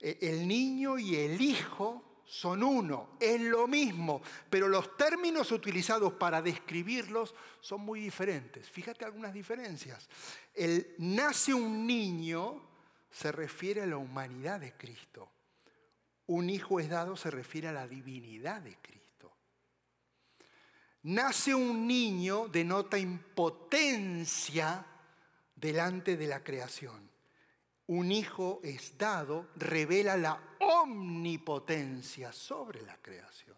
E, 0.00 0.18
el 0.22 0.48
niño 0.48 0.98
y 0.98 1.14
el 1.16 1.40
Hijo 1.40 2.22
son 2.24 2.62
uno, 2.62 3.16
es 3.20 3.40
lo 3.40 3.66
mismo, 3.66 4.20
pero 4.50 4.68
los 4.68 4.96
términos 4.96 5.50
utilizados 5.50 6.12
para 6.12 6.42
describirlos 6.42 7.34
son 7.60 7.80
muy 7.80 8.00
diferentes. 8.00 8.68
Fíjate 8.68 9.04
algunas 9.04 9.32
diferencias. 9.32 10.08
El 10.54 10.94
nace 10.98 11.54
un 11.54 11.86
niño 11.86 12.68
se 13.10 13.32
refiere 13.32 13.82
a 13.82 13.86
la 13.86 13.96
humanidad 13.96 14.60
de 14.60 14.72
Cristo. 14.74 15.30
Un 16.26 16.50
hijo 16.50 16.78
es 16.80 16.88
dado 16.88 17.16
se 17.16 17.30
refiere 17.30 17.68
a 17.68 17.72
la 17.72 17.88
divinidad 17.88 18.60
de 18.60 18.76
Cristo. 18.76 19.32
Nace 21.02 21.54
un 21.54 21.86
niño 21.86 22.48
denota 22.48 22.98
impotencia 22.98 24.84
delante 25.54 26.16
de 26.16 26.26
la 26.26 26.42
creación. 26.42 27.10
Un 27.86 28.12
hijo 28.12 28.60
es 28.62 28.98
dado, 28.98 29.48
revela 29.56 30.16
la 30.16 30.56
omnipotencia 30.60 32.32
sobre 32.32 32.82
la 32.82 32.96
creación. 32.96 33.57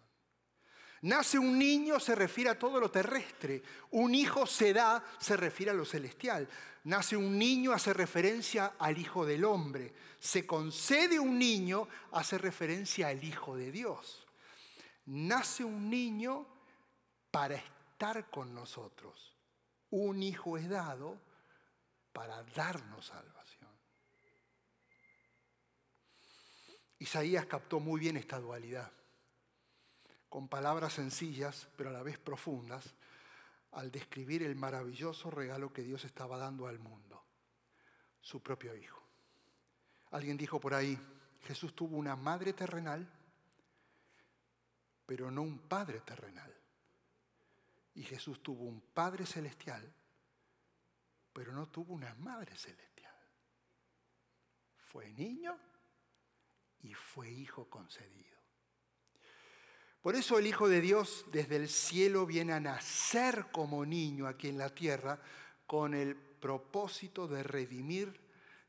Nace 1.02 1.38
un 1.38 1.58
niño 1.58 1.98
se 1.98 2.14
refiere 2.14 2.50
a 2.50 2.58
todo 2.58 2.78
lo 2.78 2.90
terrestre. 2.90 3.62
Un 3.92 4.14
hijo 4.14 4.46
se 4.46 4.74
da 4.74 5.02
se 5.18 5.36
refiere 5.36 5.70
a 5.70 5.74
lo 5.74 5.86
celestial. 5.86 6.46
Nace 6.84 7.16
un 7.16 7.38
niño 7.38 7.72
hace 7.72 7.94
referencia 7.94 8.74
al 8.78 8.98
Hijo 8.98 9.24
del 9.24 9.44
Hombre. 9.44 9.94
Se 10.18 10.46
concede 10.46 11.18
un 11.18 11.38
niño 11.38 11.88
hace 12.12 12.36
referencia 12.36 13.08
al 13.08 13.24
Hijo 13.24 13.56
de 13.56 13.70
Dios. 13.70 14.26
Nace 15.06 15.64
un 15.64 15.88
niño 15.88 16.46
para 17.30 17.54
estar 17.54 18.28
con 18.28 18.54
nosotros. 18.54 19.36
Un 19.90 20.22
hijo 20.22 20.58
es 20.58 20.68
dado 20.68 21.18
para 22.12 22.42
darnos 22.42 23.06
salvación. 23.06 23.70
Isaías 26.98 27.46
captó 27.46 27.80
muy 27.80 27.98
bien 27.98 28.18
esta 28.18 28.38
dualidad 28.38 28.92
con 30.30 30.48
palabras 30.48 30.94
sencillas, 30.94 31.68
pero 31.76 31.90
a 31.90 31.92
la 31.92 32.04
vez 32.04 32.18
profundas, 32.18 32.94
al 33.72 33.90
describir 33.90 34.44
el 34.44 34.54
maravilloso 34.54 35.30
regalo 35.30 35.72
que 35.72 35.82
Dios 35.82 36.04
estaba 36.04 36.38
dando 36.38 36.68
al 36.68 36.78
mundo, 36.78 37.22
su 38.20 38.40
propio 38.40 38.74
Hijo. 38.74 39.02
Alguien 40.12 40.36
dijo 40.36 40.58
por 40.58 40.72
ahí, 40.72 40.98
Jesús 41.42 41.74
tuvo 41.74 41.96
una 41.96 42.14
madre 42.16 42.52
terrenal, 42.52 43.08
pero 45.04 45.30
no 45.30 45.42
un 45.42 45.58
padre 45.58 46.00
terrenal. 46.00 46.54
Y 47.94 48.04
Jesús 48.04 48.40
tuvo 48.40 48.64
un 48.64 48.80
Padre 48.80 49.26
celestial, 49.26 49.82
pero 51.32 51.52
no 51.52 51.68
tuvo 51.68 51.92
una 51.92 52.14
madre 52.14 52.56
celestial. 52.56 53.14
Fue 54.78 55.10
niño 55.10 55.58
y 56.82 56.94
fue 56.94 57.28
hijo 57.28 57.68
concedido. 57.68 58.39
Por 60.02 60.16
eso 60.16 60.38
el 60.38 60.46
Hijo 60.46 60.68
de 60.68 60.80
Dios 60.80 61.26
desde 61.30 61.56
el 61.56 61.68
cielo 61.68 62.24
viene 62.24 62.54
a 62.54 62.60
nacer 62.60 63.48
como 63.52 63.84
niño 63.84 64.26
aquí 64.26 64.48
en 64.48 64.56
la 64.56 64.70
tierra 64.70 65.20
con 65.66 65.92
el 65.92 66.16
propósito 66.16 67.28
de 67.28 67.42
redimir, 67.42 68.18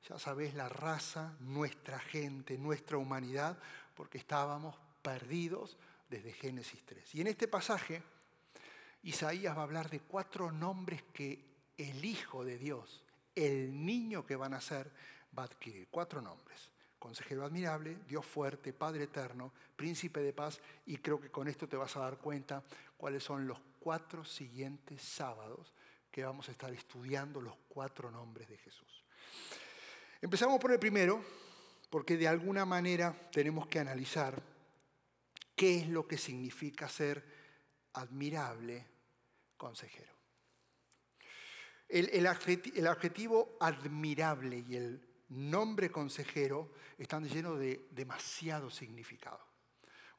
ya 0.10 0.20
sabes, 0.20 0.54
la 0.56 0.68
raza, 0.68 1.38
nuestra 1.40 2.00
gente, 2.00 2.58
nuestra 2.58 2.98
humanidad, 2.98 3.58
porque 3.96 4.18
estábamos 4.18 4.76
perdidos 5.02 5.78
desde 6.10 6.34
Génesis 6.34 6.84
3. 6.86 7.16
Y 7.16 7.22
en 7.22 7.28
este 7.28 7.48
pasaje, 7.48 8.04
Isaías 9.04 9.56
va 9.56 9.62
a 9.62 9.64
hablar 9.64 9.90
de 9.90 10.02
cuatro 10.02 10.52
nombres 10.52 11.02
que 11.14 11.46
el 11.78 12.04
Hijo 12.04 12.44
de 12.44 12.58
Dios, 12.58 13.04
el 13.36 13.86
niño 13.86 14.26
que 14.26 14.36
va 14.36 14.48
a 14.48 14.50
nacer, 14.50 14.92
va 15.38 15.44
a 15.44 15.46
adquirir. 15.46 15.88
Cuatro 15.90 16.22
nombres 16.22 16.72
consejero 17.02 17.44
admirable, 17.44 17.98
Dios 18.08 18.24
fuerte, 18.24 18.74
Padre 18.74 19.06
eterno, 19.06 19.52
príncipe 19.76 20.20
de 20.20 20.34
paz, 20.34 20.62
y 20.86 20.98
creo 20.98 21.20
que 21.20 21.32
con 21.32 21.48
esto 21.48 21.68
te 21.68 21.76
vas 21.76 21.98
a 21.98 22.02
dar 22.02 22.20
cuenta 22.20 22.64
cuáles 22.96 23.24
son 23.24 23.48
los 23.48 23.60
cuatro 23.80 24.24
siguientes 24.24 25.02
sábados 25.02 25.74
que 26.12 26.24
vamos 26.24 26.48
a 26.48 26.52
estar 26.52 26.72
estudiando 26.72 27.42
los 27.42 27.56
cuatro 27.68 28.12
nombres 28.12 28.48
de 28.48 28.58
Jesús. 28.58 29.04
Empezamos 30.22 30.60
por 30.60 30.72
el 30.72 30.78
primero, 30.78 31.26
porque 31.90 32.18
de 32.18 32.28
alguna 32.28 32.66
manera 32.66 33.16
tenemos 33.32 33.66
que 33.66 33.80
analizar 33.80 34.40
qué 35.56 35.80
es 35.80 35.90
lo 35.90 36.08
que 36.08 36.20
significa 36.20 36.88
ser 36.88 37.26
admirable 37.94 38.86
consejero. 39.58 40.14
El, 41.90 42.10
el, 42.10 42.88
adjetivo 42.88 43.58
admirable 43.60 44.64
y 44.68 44.76
el 44.76 45.11
nombre 45.32 45.90
consejero 45.90 46.72
están 46.98 47.28
llenos 47.28 47.58
de 47.60 47.88
demasiado 47.92 48.70
significado. 48.70 49.40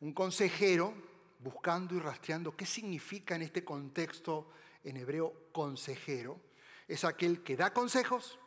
Un 0.01 0.13
consejero, 0.13 0.95
buscando 1.39 1.95
y 1.95 2.01
rastreando 2.01 2.57
qué 2.57 2.67
significa 2.67 3.37
en 3.37 3.43
este 3.43 3.65
contexto 3.65 4.51
en 4.83 4.97
hebreo 4.97 5.51
consejero, 5.53 6.41
es 6.89 7.05
aquel 7.05 7.43
que 7.43 7.57
da 7.57 7.73
consejos, 7.73 8.39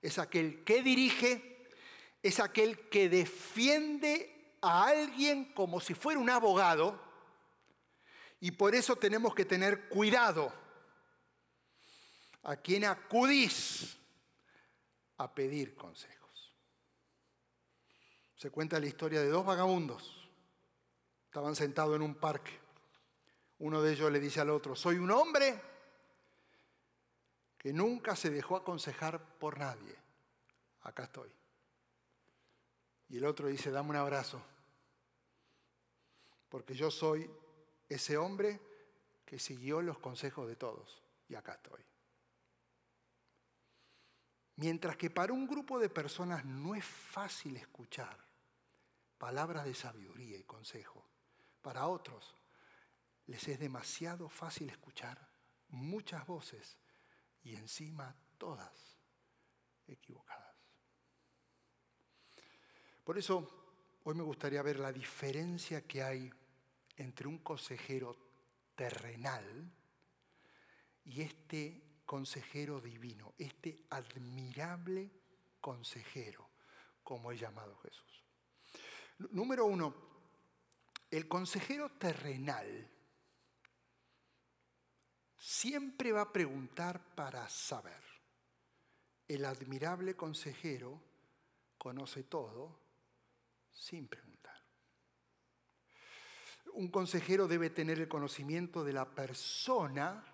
es 0.00 0.18
aquel 0.18 0.62
que 0.64 0.82
dirige, 0.82 1.66
es 2.22 2.40
aquel 2.40 2.88
que 2.88 3.08
defiende 3.08 4.56
a 4.60 4.84
alguien 4.84 5.52
como 5.54 5.80
si 5.80 5.94
fuera 5.94 6.20
un 6.20 6.30
abogado, 6.30 7.00
y 8.38 8.50
por 8.50 8.74
eso 8.74 8.96
tenemos 8.96 9.34
que 9.34 9.44
tener 9.44 9.88
cuidado 9.88 10.52
a 12.42 12.56
quien 12.56 12.84
acudís 12.84 13.96
a 15.22 15.34
pedir 15.34 15.74
consejos. 15.74 16.52
Se 18.36 18.50
cuenta 18.50 18.80
la 18.80 18.86
historia 18.86 19.20
de 19.20 19.28
dos 19.28 19.46
vagabundos. 19.46 20.28
Estaban 21.26 21.54
sentados 21.54 21.94
en 21.96 22.02
un 22.02 22.16
parque. 22.16 22.58
Uno 23.60 23.80
de 23.80 23.92
ellos 23.92 24.10
le 24.10 24.18
dice 24.18 24.40
al 24.40 24.50
otro, 24.50 24.74
soy 24.74 24.96
un 24.96 25.10
hombre 25.12 25.60
que 27.56 27.72
nunca 27.72 28.16
se 28.16 28.30
dejó 28.30 28.56
aconsejar 28.56 29.38
por 29.38 29.58
nadie. 29.58 29.96
Acá 30.80 31.04
estoy. 31.04 31.30
Y 33.08 33.18
el 33.18 33.24
otro 33.24 33.46
dice, 33.46 33.70
dame 33.70 33.90
un 33.90 33.96
abrazo, 33.96 34.42
porque 36.48 36.74
yo 36.74 36.90
soy 36.90 37.30
ese 37.88 38.16
hombre 38.16 38.60
que 39.24 39.38
siguió 39.38 39.80
los 39.82 39.98
consejos 39.98 40.48
de 40.48 40.56
todos. 40.56 41.02
Y 41.28 41.36
acá 41.36 41.54
estoy. 41.54 41.91
Mientras 44.56 44.96
que 44.96 45.10
para 45.10 45.32
un 45.32 45.46
grupo 45.46 45.78
de 45.78 45.88
personas 45.88 46.44
no 46.44 46.74
es 46.74 46.84
fácil 46.84 47.56
escuchar 47.56 48.16
palabras 49.18 49.64
de 49.64 49.74
sabiduría 49.74 50.36
y 50.36 50.42
consejo, 50.44 51.06
para 51.62 51.86
otros 51.86 52.36
les 53.26 53.46
es 53.48 53.58
demasiado 53.58 54.28
fácil 54.28 54.68
escuchar 54.68 55.28
muchas 55.68 56.26
voces 56.26 56.76
y 57.42 57.54
encima 57.54 58.14
todas 58.36 58.98
equivocadas. 59.86 60.54
Por 63.04 63.18
eso 63.18 63.98
hoy 64.04 64.14
me 64.14 64.22
gustaría 64.22 64.62
ver 64.62 64.78
la 64.78 64.92
diferencia 64.92 65.86
que 65.86 66.02
hay 66.02 66.30
entre 66.96 67.26
un 67.26 67.38
consejero 67.38 68.16
terrenal 68.74 69.72
y 71.04 71.22
este 71.22 71.91
consejero 72.12 72.78
divino, 72.78 73.32
este 73.38 73.86
admirable 73.88 75.10
consejero, 75.62 76.46
como 77.02 77.32
es 77.32 77.40
llamado 77.40 77.74
Jesús. 77.78 78.22
Número 79.30 79.64
uno, 79.64 79.94
el 81.10 81.26
consejero 81.26 81.92
terrenal 81.92 82.86
siempre 85.38 86.12
va 86.12 86.20
a 86.20 86.32
preguntar 86.34 87.14
para 87.14 87.48
saber. 87.48 88.02
El 89.26 89.46
admirable 89.46 90.14
consejero 90.14 91.00
conoce 91.78 92.24
todo 92.24 92.78
sin 93.70 94.06
preguntar. 94.06 94.62
Un 96.74 96.88
consejero 96.88 97.48
debe 97.48 97.70
tener 97.70 98.00
el 98.00 98.08
conocimiento 98.08 98.84
de 98.84 98.92
la 98.92 99.14
persona 99.14 100.31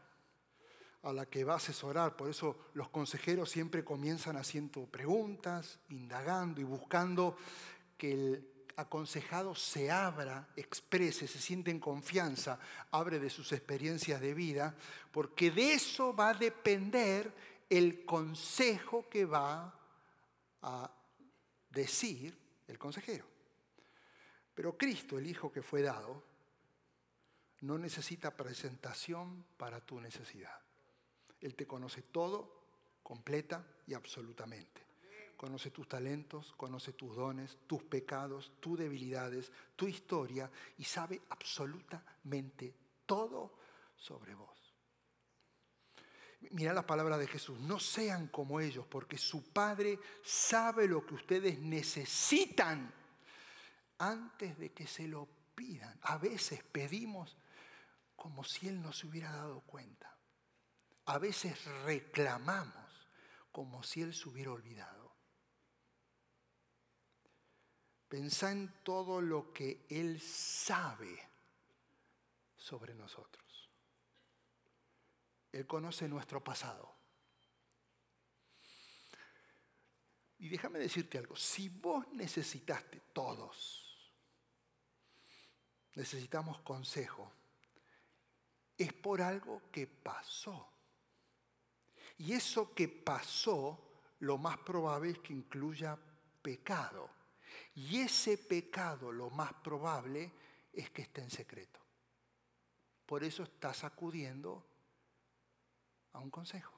a 1.02 1.12
la 1.12 1.26
que 1.26 1.44
va 1.44 1.54
a 1.54 1.56
asesorar. 1.56 2.16
Por 2.16 2.30
eso 2.30 2.56
los 2.74 2.88
consejeros 2.88 3.50
siempre 3.50 3.84
comienzan 3.84 4.36
haciendo 4.36 4.86
preguntas, 4.86 5.78
indagando 5.90 6.60
y 6.60 6.64
buscando 6.64 7.36
que 7.96 8.12
el 8.12 8.48
aconsejado 8.76 9.54
se 9.56 9.90
abra, 9.90 10.48
exprese, 10.54 11.26
se 11.26 11.40
siente 11.40 11.70
en 11.70 11.80
confianza, 11.80 12.60
abre 12.92 13.18
de 13.18 13.28
sus 13.28 13.52
experiencias 13.52 14.20
de 14.20 14.34
vida, 14.34 14.76
porque 15.10 15.50
de 15.50 15.74
eso 15.74 16.14
va 16.14 16.30
a 16.30 16.34
depender 16.34 17.32
el 17.68 18.04
consejo 18.04 19.08
que 19.08 19.24
va 19.24 19.74
a 20.62 20.90
decir 21.70 22.36
el 22.68 22.78
consejero. 22.78 23.24
Pero 24.54 24.76
Cristo, 24.76 25.18
el 25.18 25.26
Hijo 25.26 25.50
que 25.50 25.62
fue 25.62 25.82
dado, 25.82 26.22
no 27.60 27.78
necesita 27.78 28.36
presentación 28.36 29.44
para 29.56 29.80
tu 29.80 30.00
necesidad. 30.00 30.67
Él 31.40 31.54
te 31.54 31.66
conoce 31.66 32.02
todo, 32.02 32.58
completa 33.02 33.64
y 33.86 33.94
absolutamente. 33.94 34.82
Conoce 35.36 35.70
tus 35.70 35.88
talentos, 35.88 36.52
conoce 36.56 36.92
tus 36.92 37.14
dones, 37.14 37.58
tus 37.66 37.82
pecados, 37.84 38.52
tus 38.60 38.78
debilidades, 38.78 39.52
tu 39.76 39.86
historia 39.86 40.50
y 40.76 40.84
sabe 40.84 41.22
absolutamente 41.30 42.74
todo 43.06 43.54
sobre 43.96 44.34
vos. 44.34 44.74
Mira 46.50 46.72
la 46.72 46.86
palabra 46.86 47.18
de 47.18 47.26
Jesús, 47.26 47.58
no 47.60 47.78
sean 47.80 48.28
como 48.28 48.60
ellos, 48.60 48.86
porque 48.86 49.18
su 49.18 49.52
Padre 49.52 49.98
sabe 50.24 50.86
lo 50.86 51.04
que 51.04 51.14
ustedes 51.14 51.58
necesitan 51.60 52.92
antes 53.98 54.58
de 54.58 54.72
que 54.72 54.86
se 54.86 55.08
lo 55.08 55.28
pidan. 55.54 55.98
A 56.02 56.18
veces 56.18 56.62
pedimos 56.62 57.36
como 58.16 58.44
si 58.44 58.68
Él 58.68 58.82
no 58.82 58.92
se 58.92 59.06
hubiera 59.06 59.32
dado 59.32 59.60
cuenta 59.62 60.17
a 61.08 61.18
veces 61.18 61.64
reclamamos 61.84 63.08
como 63.50 63.82
si 63.82 64.02
Él 64.02 64.14
se 64.14 64.28
hubiera 64.28 64.52
olvidado. 64.52 65.10
Pensá 68.08 68.52
en 68.52 68.82
todo 68.82 69.22
lo 69.22 69.50
que 69.54 69.86
Él 69.88 70.20
sabe 70.20 71.18
sobre 72.58 72.94
nosotros. 72.94 73.70
Él 75.50 75.66
conoce 75.66 76.06
nuestro 76.08 76.44
pasado. 76.44 76.94
Y 80.40 80.50
déjame 80.50 80.78
decirte 80.78 81.16
algo, 81.16 81.36
si 81.36 81.70
vos 81.70 82.06
necesitaste, 82.08 83.00
todos, 83.14 84.12
necesitamos 85.94 86.60
consejo, 86.60 87.32
es 88.76 88.92
por 88.92 89.22
algo 89.22 89.70
que 89.72 89.86
pasó. 89.86 90.77
Y 92.18 92.32
eso 92.32 92.74
que 92.74 92.88
pasó, 92.88 93.78
lo 94.20 94.38
más 94.38 94.58
probable 94.58 95.10
es 95.10 95.18
que 95.20 95.32
incluya 95.32 95.96
pecado. 96.42 97.10
Y 97.74 98.00
ese 98.00 98.36
pecado, 98.36 99.12
lo 99.12 99.30
más 99.30 99.52
probable 99.54 100.32
es 100.72 100.90
que 100.90 101.02
esté 101.02 101.22
en 101.22 101.30
secreto. 101.30 101.80
Por 103.06 103.22
eso 103.22 103.44
estás 103.44 103.84
acudiendo 103.84 104.66
a 106.12 106.18
un 106.18 106.30
consejo. 106.30 106.74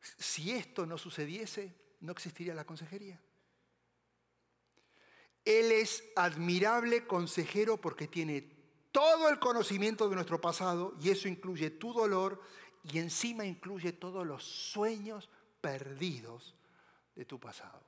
Si 0.00 0.52
esto 0.52 0.86
no 0.86 0.96
sucediese, 0.96 1.74
no 2.00 2.12
existiría 2.12 2.54
la 2.54 2.64
consejería. 2.64 3.20
Él 5.44 5.72
es 5.72 6.04
admirable 6.14 7.06
consejero 7.06 7.80
porque 7.80 8.06
tiene 8.06 8.56
todo 8.92 9.28
el 9.28 9.38
conocimiento 9.38 10.08
de 10.08 10.14
nuestro 10.14 10.40
pasado 10.40 10.96
y 11.00 11.10
eso 11.10 11.28
incluye 11.28 11.70
tu 11.70 11.92
dolor 11.92 12.40
y 12.92 12.98
encima 12.98 13.44
incluye 13.44 13.92
todos 13.92 14.26
los 14.26 14.44
sueños 14.44 15.28
perdidos 15.60 16.54
de 17.14 17.24
tu 17.24 17.40
pasado. 17.40 17.82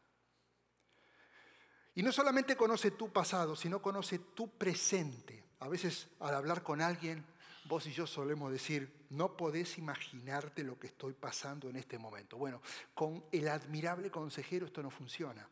Y 1.95 2.03
no 2.03 2.13
solamente 2.13 2.57
conoce 2.57 2.93
tu 2.93 3.11
pasado, 3.11 3.57
sino 3.57 3.83
conoce 3.83 4.19
tu 4.19 4.49
presente. 4.51 5.45
A 5.61 5.69
veces 5.69 6.09
al 6.21 6.35
hablar 6.35 6.63
con 6.63 6.81
alguien, 6.81 7.25
vos 7.65 7.87
y 7.87 7.93
yo 7.93 8.07
solemos 8.07 8.53
decir, 8.53 9.07
no 9.11 9.37
podés 9.37 9.79
imaginarte 9.79 10.63
lo 10.63 10.79
que 10.79 10.87
estoy 10.89 11.13
pasando 11.13 11.69
en 11.69 11.77
este 11.77 11.99
momento. 11.99 12.37
Bueno, 12.37 12.63
con 12.95 13.25
el 13.33 13.49
admirable 13.49 14.11
consejero 14.11 14.67
esto 14.67 14.83
no 14.83 14.91
funciona, 14.91 15.49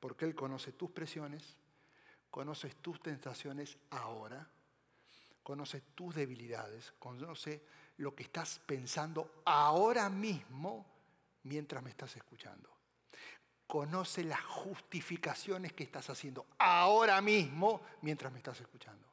porque 0.00 0.24
él 0.24 0.34
conoce 0.34 0.72
tus 0.72 0.90
presiones, 0.90 1.56
conoce 2.30 2.70
tus 2.70 3.00
tentaciones 3.00 3.76
ahora 3.90 4.48
conoce 5.44 5.82
tus 5.94 6.16
debilidades, 6.16 6.92
conoce 6.98 7.62
lo 7.98 8.14
que 8.14 8.24
estás 8.24 8.60
pensando 8.66 9.42
ahora 9.44 10.08
mismo 10.08 10.86
mientras 11.44 11.82
me 11.82 11.90
estás 11.90 12.16
escuchando. 12.16 12.70
Conoce 13.66 14.24
las 14.24 14.42
justificaciones 14.42 15.72
que 15.72 15.84
estás 15.84 16.10
haciendo 16.10 16.46
ahora 16.58 17.20
mismo 17.20 17.82
mientras 18.02 18.32
me 18.32 18.38
estás 18.38 18.60
escuchando. 18.60 19.06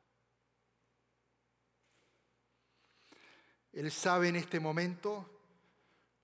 Él 3.72 3.90
sabe 3.92 4.30
en 4.30 4.36
este 4.36 4.60
momento 4.60 5.42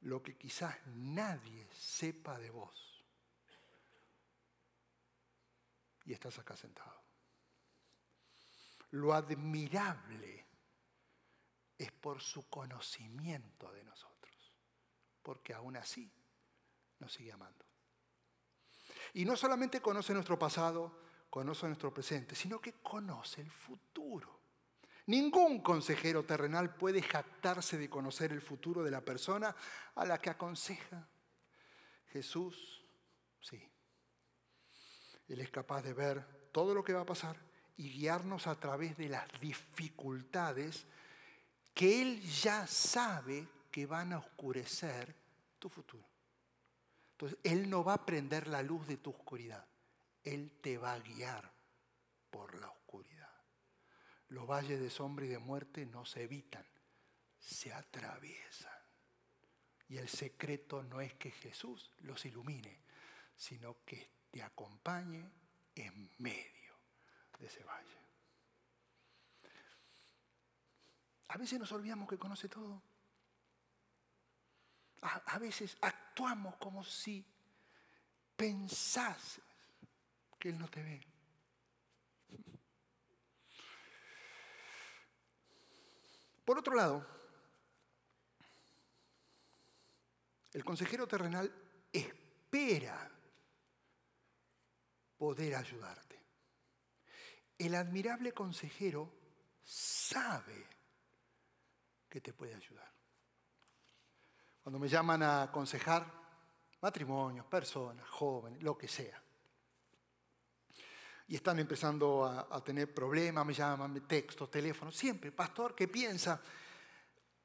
lo 0.02 0.22
que 0.22 0.36
quizás 0.36 0.76
nadie 0.88 1.68
sepa 1.72 2.38
de 2.38 2.50
vos. 2.50 3.06
Y 6.06 6.14
estás 6.14 6.38
acá 6.40 6.56
sentado. 6.56 7.02
Lo 8.92 9.14
admirable 9.14 10.47
es 11.78 11.92
por 11.92 12.22
su 12.22 12.50
conocimiento 12.50 13.72
de 13.72 13.84
nosotros, 13.84 14.54
porque 15.22 15.54
aún 15.54 15.78
así 15.78 16.12
nos 17.00 17.14
sigue 17.14 17.32
amando. 17.32 17.66
Y 19.14 19.26
no 19.26 19.36
solamente 19.36 19.82
conoce 19.82 20.14
nuestro 20.14 20.38
pasado, 20.38 21.02
conoce 21.30 21.68
nuestro 21.68 21.94
presente, 21.94 22.36
sino 22.36 22.60
que 22.60 22.74
conoce 22.74 23.42
el 23.42 23.52
futuro. 23.52 24.38
Ningún 25.08 25.62
consejero 25.62 26.26
terrenal 26.26 26.76
puede 26.76 27.02
jactarse 27.02 27.78
de 27.78 27.90
conocer 27.90 28.32
el 28.34 28.42
futuro 28.42 28.84
de 28.84 28.92
la 28.92 29.02
persona 29.02 29.56
a 29.96 30.06
la 30.06 30.18
que 30.18 30.30
aconseja. 30.30 31.08
Jesús, 32.12 32.84
sí. 33.40 33.72
Él 35.28 35.40
es 35.40 35.50
capaz 35.50 35.82
de 35.82 35.94
ver 35.94 36.50
todo 36.52 36.74
lo 36.74 36.84
que 36.84 36.94
va 36.94 37.02
a 37.02 37.06
pasar 37.06 37.38
y 37.78 37.90
guiarnos 37.90 38.48
a 38.48 38.60
través 38.60 38.98
de 38.98 39.10
las 39.10 39.28
dificultades 39.40 40.86
que 41.78 42.02
Él 42.02 42.20
ya 42.24 42.66
sabe 42.66 43.48
que 43.72 43.86
van 43.86 44.12
a 44.12 44.18
oscurecer 44.18 45.14
tu 45.60 45.70
futuro. 45.70 46.04
Entonces, 47.12 47.38
Él 47.44 47.70
no 47.70 47.84
va 47.84 47.94
a 47.94 48.06
prender 48.06 48.48
la 48.48 48.64
luz 48.64 48.88
de 48.88 48.98
tu 48.98 49.12
oscuridad, 49.12 49.64
Él 50.24 50.58
te 50.60 50.80
va 50.80 50.94
a 50.94 51.00
guiar 51.00 51.54
por 52.32 52.60
la 52.60 52.68
oscuridad. 52.68 53.32
Los 54.30 54.48
valles 54.48 54.80
de 54.80 54.90
sombra 54.90 55.26
y 55.26 55.30
de 55.30 55.38
muerte 55.38 55.86
no 55.86 56.04
se 56.04 56.24
evitan, 56.24 56.66
se 57.38 57.72
atraviesan. 57.72 58.74
Y 59.88 59.98
el 59.98 60.10
secreto 60.10 60.82
no 60.82 61.00
es 61.00 61.14
que 61.14 61.30
Jesús 61.30 61.92
los 62.00 62.26
ilumine, 62.26 62.82
sino 63.36 63.86
que 63.86 64.10
te 64.32 64.42
acompañe 64.42 65.30
en 65.76 66.10
medio 66.18 66.74
de 67.38 67.46
ese 67.46 67.64
valle. 67.64 68.07
A 71.30 71.38
veces 71.38 71.60
nos 71.60 71.72
olvidamos 71.72 72.08
que 72.08 72.18
conoce 72.18 72.48
todo. 72.48 72.82
A, 75.02 75.38
veces 75.40 75.78
actuamos 75.82 76.56
como 76.56 76.84
si 76.84 77.26
pensases 78.36 79.44
que 80.40 80.50
Él 80.50 80.58
no 80.58 80.68
te 80.68 80.82
ve. 80.82 81.08
Por 86.44 86.58
otro 86.58 86.76
lado, 86.76 87.06
el 90.54 90.64
consejero 90.64 91.08
terrenal 91.08 91.54
espera 91.92 93.12
poder 95.18 95.56
ayudarte. 95.56 96.20
El 97.58 97.76
admirable 97.76 98.32
consejero 98.32 99.12
sabe 99.64 100.77
que 102.18 102.22
te 102.22 102.34
puede 102.34 102.56
ayudar. 102.56 102.92
Cuando 104.64 104.80
me 104.80 104.88
llaman 104.88 105.22
a 105.22 105.44
aconsejar 105.44 106.12
matrimonios, 106.82 107.46
personas, 107.46 108.10
jóvenes, 108.10 108.64
lo 108.64 108.76
que 108.76 108.88
sea, 108.88 109.22
y 111.28 111.36
están 111.36 111.60
empezando 111.60 112.26
a, 112.26 112.64
tener 112.64 112.92
problemas, 112.92 113.46
me 113.46 113.54
llaman, 113.54 113.94
me 113.94 114.02
texto, 114.02 114.50
teléfono, 114.50 114.92
siempre, 114.92 115.32
pastor, 115.32 115.76
¿qué 115.76 115.88
piensa? 115.88 116.42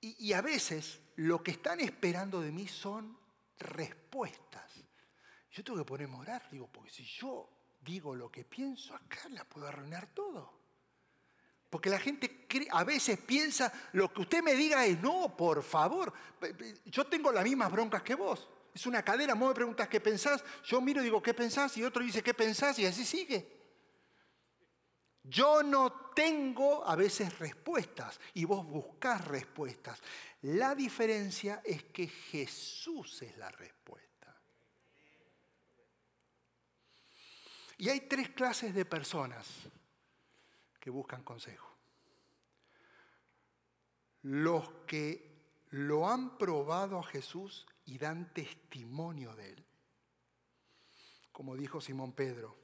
Y, 0.01 0.33
a 0.33 0.41
veces 0.41 1.01
lo 1.17 1.43
que 1.43 1.51
están 1.51 1.81
esperando 1.81 2.41
de 2.41 2.51
mí 2.51 2.67
son 2.67 3.19
respuestas. 3.59 4.73
Yo 5.51 5.63
tengo 5.63 5.81
que 5.81 5.85
ponerme 5.85 6.17
a 6.17 6.21
orar, 6.21 6.49
digo, 6.51 6.69
porque 6.69 6.91
si 6.91 7.05
yo 7.05 7.51
digo 7.81 8.15
lo 8.15 8.31
que 8.31 8.45
pienso, 8.45 8.95
acá 8.95 9.29
la 9.29 9.45
puedo 9.45 9.67
arruinar 9.67 10.07
todo. 10.15 10.62
Porque 11.73 11.89
la 11.89 11.99
gente 11.99 12.47
a 12.71 12.85
veces 12.85 13.19
piensa, 13.19 13.73
lo 13.95 14.13
que 14.13 14.21
usted 14.21 14.43
me 14.43 14.55
diga 14.55 14.85
es, 14.85 15.01
no, 15.01 15.35
por 15.35 15.63
favor, 15.63 16.13
yo 16.85 17.07
tengo 17.07 17.33
las 17.33 17.43
mismas 17.45 17.73
broncas 17.73 18.03
que 18.03 18.15
vos. 18.15 18.47
Es 18.75 18.85
una 18.85 19.03
cadera, 19.03 19.33
vos 19.33 19.49
me 19.49 19.55
preguntas 19.55 19.89
qué 19.89 19.99
pensás, 19.99 20.45
yo 20.67 20.83
miro 20.83 21.01
y 21.01 21.05
digo 21.05 21.23
qué 21.23 21.33
pensás, 21.33 21.75
y 21.79 21.83
otro 21.83 22.05
dice 22.05 22.23
qué 22.23 22.35
pensás, 22.35 22.79
y 22.79 22.85
así 22.85 23.07
sigue. 23.07 23.59
Yo 25.23 25.63
no 25.63 26.11
tengo 26.15 26.87
a 26.87 26.95
veces 26.95 27.39
respuestas 27.39 28.21
y 28.35 28.45
vos 28.45 28.67
buscás 28.67 29.25
respuestas. 29.25 29.99
La 30.43 30.75
diferencia 30.75 31.63
es 31.65 31.85
que 31.85 32.07
Jesús 32.07 33.23
es 33.23 33.35
la 33.39 33.49
respuesta. 33.49 34.39
Y 37.79 37.89
hay 37.89 38.03
tres 38.03 38.29
clases 38.29 38.75
de 38.75 38.85
personas 38.85 39.47
que 40.83 40.91
buscan 40.91 41.23
consejo. 41.23 41.71
Los 44.23 44.69
que 44.89 45.31
lo 45.71 46.09
han 46.09 46.37
probado 46.37 46.99
a 46.99 47.05
Jesús 47.05 47.65
y 47.85 47.99
dan 47.99 48.35
testimonio 48.35 49.37
de 49.37 49.51
él. 49.51 49.65
Como 51.31 51.57
dijo 51.57 51.81
Simón 51.81 52.13
Pedro, 52.13 52.57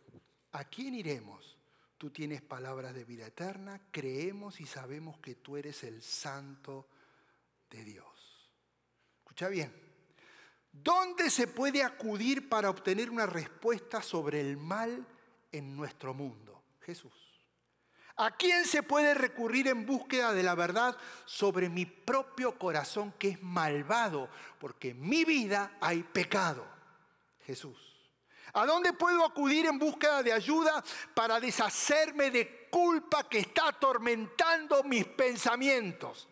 ¿a 0.50 0.64
quién 0.64 0.94
iremos? 0.94 1.56
Tú 1.96 2.10
tienes 2.10 2.42
palabras 2.42 2.92
de 2.92 3.04
vida 3.04 3.28
eterna, 3.28 3.80
creemos 3.92 4.60
y 4.60 4.66
sabemos 4.66 5.18
que 5.18 5.36
tú 5.36 5.56
eres 5.56 5.84
el 5.84 6.02
santo 6.02 6.88
de 7.70 7.84
Dios. 7.84 8.50
Escucha 9.20 9.48
bien, 9.48 9.72
¿Dónde 10.72 11.30
se 11.30 11.46
puede 11.46 11.84
acudir 11.84 12.48
para 12.48 12.68
obtener 12.68 13.10
una 13.10 13.26
respuesta 13.26 14.02
sobre 14.02 14.40
el 14.40 14.56
mal 14.56 15.06
en 15.50 15.76
nuestro 15.76 16.14
mundo? 16.14 16.62
Jesús. 16.80 17.27
¿A 18.20 18.32
quién 18.32 18.64
se 18.64 18.82
puede 18.82 19.14
recurrir 19.14 19.68
en 19.68 19.86
búsqueda 19.86 20.32
de 20.32 20.42
la 20.42 20.56
verdad 20.56 20.96
sobre 21.24 21.68
mi 21.68 21.86
propio 21.86 22.58
corazón 22.58 23.12
que 23.12 23.28
es 23.28 23.42
malvado? 23.42 24.28
Porque 24.58 24.90
en 24.90 25.08
mi 25.08 25.24
vida 25.24 25.76
hay 25.80 26.02
pecado. 26.02 26.66
Jesús. 27.46 27.78
¿A 28.54 28.66
dónde 28.66 28.92
puedo 28.92 29.24
acudir 29.24 29.66
en 29.66 29.78
búsqueda 29.78 30.24
de 30.24 30.32
ayuda 30.32 30.82
para 31.14 31.38
deshacerme 31.38 32.32
de 32.32 32.68
culpa 32.68 33.28
que 33.28 33.38
está 33.38 33.68
atormentando 33.68 34.82
mis 34.82 35.06
pensamientos? 35.06 36.28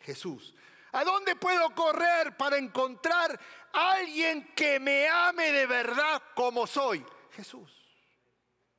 Jesús. 0.00 0.56
¿A 0.90 1.04
dónde 1.04 1.36
puedo 1.36 1.72
correr 1.72 2.36
para 2.36 2.58
encontrar 2.58 3.38
a 3.72 3.92
alguien 3.92 4.52
que 4.56 4.80
me 4.80 5.08
ame 5.08 5.52
de 5.52 5.66
verdad 5.66 6.20
como 6.34 6.66
soy? 6.66 7.06
Jesús. 7.30 7.70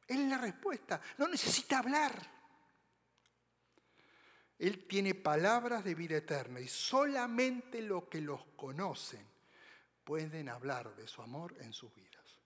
Él 0.08 0.24
es 0.24 0.28
la 0.28 0.38
respuesta. 0.40 1.00
No 1.18 1.30
necesita 1.30 1.80
hablar. 1.80 2.33
Él 4.64 4.86
tiene 4.88 5.14
palabras 5.14 5.84
de 5.84 5.94
vida 5.94 6.16
eterna 6.16 6.62
y 6.62 6.70
solamente 6.70 7.82
los 7.82 8.06
que 8.06 8.22
los 8.22 8.46
conocen 8.56 9.28
pueden 10.06 10.48
hablar 10.48 10.96
de 10.96 11.06
su 11.06 11.22
amor 11.22 11.54
en 11.60 11.74
sus 11.74 11.94
vidas. 11.94 12.40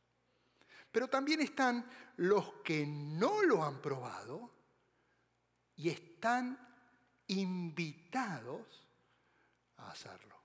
Pero 0.92 1.08
también 1.08 1.42
están 1.42 1.88
los 2.16 2.54
que 2.64 2.88
no 2.88 3.44
lo 3.44 3.64
han 3.64 3.84
probado 3.84 4.52
y 5.76 5.90
están 5.90 6.58
invitados 7.28 8.88
a 9.76 9.92
hacerlo. 9.92 10.42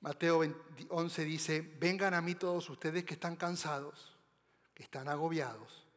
Mateo 0.00 0.42
11 0.90 1.24
dice, 1.24 1.62
vengan 1.80 2.12
a 2.12 2.20
mí 2.20 2.34
todos 2.34 2.68
ustedes 2.68 3.04
que 3.04 3.14
están 3.14 3.36
cansados, 3.36 4.14
que 4.74 4.82
están 4.82 5.08
agobiados, 5.08 5.87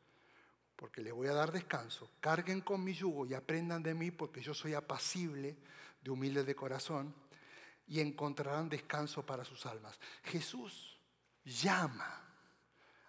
porque 0.82 1.04
les 1.04 1.13
voy 1.13 1.28
a 1.28 1.34
dar 1.34 1.52
descanso. 1.52 2.10
Carguen 2.20 2.62
con 2.62 2.84
mi 2.84 2.91
yugo 2.91 3.28
y 3.28 3.36
aprendan 3.36 3.84
de 3.84 3.94
mí, 3.94 4.10
porque 4.10 4.41
yo 4.41 4.56
soy 4.56 4.74
apacible, 4.74 5.56
de 6.02 6.10
humilde 6.10 6.44
de 6.44 6.56
corazón, 6.56 7.13
y 7.88 8.00
encontrarán 8.00 8.67
descanso 8.67 9.24
para 9.24 9.46
sus 9.46 9.67
almas. 9.67 10.00
Jesús 10.24 10.98
llama 11.46 12.24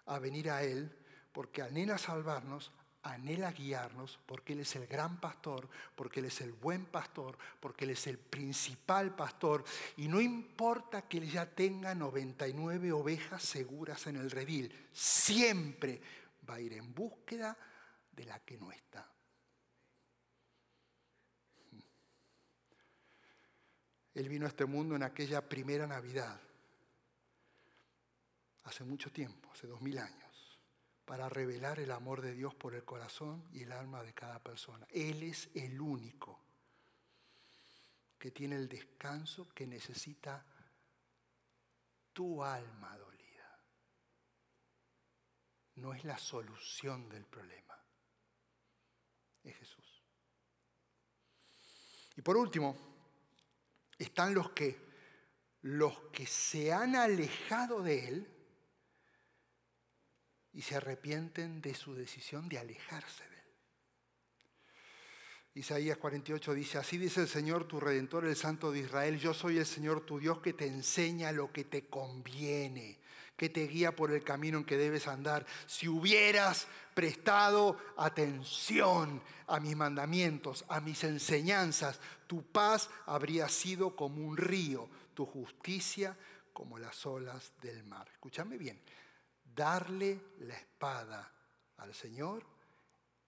a 0.05 0.19
venir 0.19 0.51
a 0.51 0.61
Él 0.61 0.95
porque 1.31 1.63
anhela 1.63 1.97
salvarnos, 1.97 2.71
anhela 3.01 3.51
guiarnos, 3.51 4.19
porque 4.27 4.53
Él 4.53 4.59
es 4.59 4.75
el 4.75 4.85
gran 4.85 5.19
pastor, 5.19 5.67
porque 5.95 6.19
Él 6.19 6.27
es 6.27 6.41
el 6.41 6.51
buen 6.51 6.85
pastor, 6.85 7.39
porque 7.59 7.85
Él 7.85 7.91
es 7.91 8.05
el 8.05 8.19
principal 8.19 9.15
pastor. 9.15 9.63
Y 9.97 10.07
no 10.07 10.21
importa 10.21 11.07
que 11.07 11.17
Él 11.17 11.27
ya 11.27 11.47
tenga 11.47 11.95
99 11.95 12.91
ovejas 12.91 13.41
seguras 13.41 14.05
en 14.05 14.17
el 14.17 14.29
redil, 14.29 14.71
siempre 14.91 16.22
va 16.49 16.55
a 16.55 16.61
ir 16.61 16.73
en 16.73 16.93
búsqueda 16.93 17.57
de 18.11 18.25
la 18.25 18.39
que 18.39 18.57
no 18.57 18.71
está. 18.71 19.09
Él 24.13 24.29
vino 24.29 24.45
a 24.45 24.49
este 24.49 24.65
mundo 24.65 24.95
en 24.95 25.03
aquella 25.03 25.47
primera 25.47 25.87
Navidad 25.87 26.39
hace 28.63 28.83
mucho 28.83 29.11
tiempo, 29.11 29.49
hace 29.51 29.67
dos 29.67 29.81
mil 29.81 29.97
años, 29.97 30.59
para 31.05 31.27
revelar 31.29 31.79
el 31.79 31.91
amor 31.91 32.21
de 32.21 32.33
Dios 32.33 32.53
por 32.55 32.75
el 32.75 32.85
corazón 32.85 33.43
y 33.51 33.63
el 33.63 33.71
alma 33.71 34.03
de 34.03 34.13
cada 34.13 34.39
persona. 34.39 34.87
Él 34.91 35.23
es 35.23 35.49
el 35.55 35.81
único 35.81 36.39
que 38.19 38.31
tiene 38.31 38.55
el 38.55 38.69
descanso 38.69 39.49
que 39.53 39.67
necesita 39.67 40.45
tu 42.13 42.43
alma 42.43 42.95
dolida. 42.97 43.12
No 45.75 45.93
es 45.93 46.03
la 46.03 46.17
solución 46.17 47.09
del 47.09 47.25
problema, 47.25 47.77
es 49.43 49.55
Jesús. 49.57 50.03
Y 52.15 52.21
por 52.21 52.37
último, 52.37 52.77
están 53.97 54.33
los 54.33 54.51
que, 54.51 54.77
los 55.61 55.99
que 56.11 56.27
se 56.27 56.71
han 56.71 56.95
alejado 56.95 57.81
de 57.81 58.07
Él 58.07 58.33
y 60.53 60.61
se 60.61 60.75
arrepienten 60.75 61.61
de 61.61 61.73
su 61.73 61.95
decisión 61.95 62.47
de 62.47 62.59
alejarse 62.59 63.23
de 63.27 63.35
él. 63.35 63.43
Isaías 65.55 65.97
48 65.97 66.53
dice, 66.53 66.77
así 66.77 66.97
dice 66.97 67.21
el 67.21 67.27
Señor 67.27 67.67
tu 67.67 67.79
Redentor, 67.79 68.25
el 68.25 68.35
Santo 68.35 68.71
de 68.71 68.79
Israel, 68.79 69.19
yo 69.19 69.33
soy 69.33 69.57
el 69.57 69.65
Señor 69.65 70.05
tu 70.05 70.19
Dios 70.19 70.39
que 70.41 70.53
te 70.53 70.67
enseña 70.67 71.31
lo 71.31 71.51
que 71.51 71.63
te 71.63 71.87
conviene, 71.87 72.99
que 73.43 73.49
te 73.49 73.67
guía 73.67 73.93
por 73.93 74.09
el 74.09 74.23
camino 74.23 74.59
en 74.59 74.63
que 74.63 74.77
debes 74.77 75.05
andar. 75.05 75.45
Si 75.67 75.89
hubieras 75.89 76.65
prestado 76.93 77.77
atención 77.97 79.21
a 79.47 79.59
mis 79.59 79.75
mandamientos, 79.75 80.63
a 80.69 80.79
mis 80.79 81.03
enseñanzas, 81.03 81.99
tu 82.25 82.41
paz 82.41 82.89
habría 83.05 83.49
sido 83.49 83.97
como 83.97 84.25
un 84.25 84.37
río, 84.37 84.87
tu 85.13 85.25
justicia 85.25 86.17
como 86.53 86.79
las 86.79 87.05
olas 87.05 87.51
del 87.61 87.83
mar. 87.83 88.07
Escúchame 88.13 88.57
bien, 88.57 88.79
Darle 89.53 90.21
la 90.39 90.55
espada 90.55 91.29
al 91.79 91.93
Señor 91.93 92.45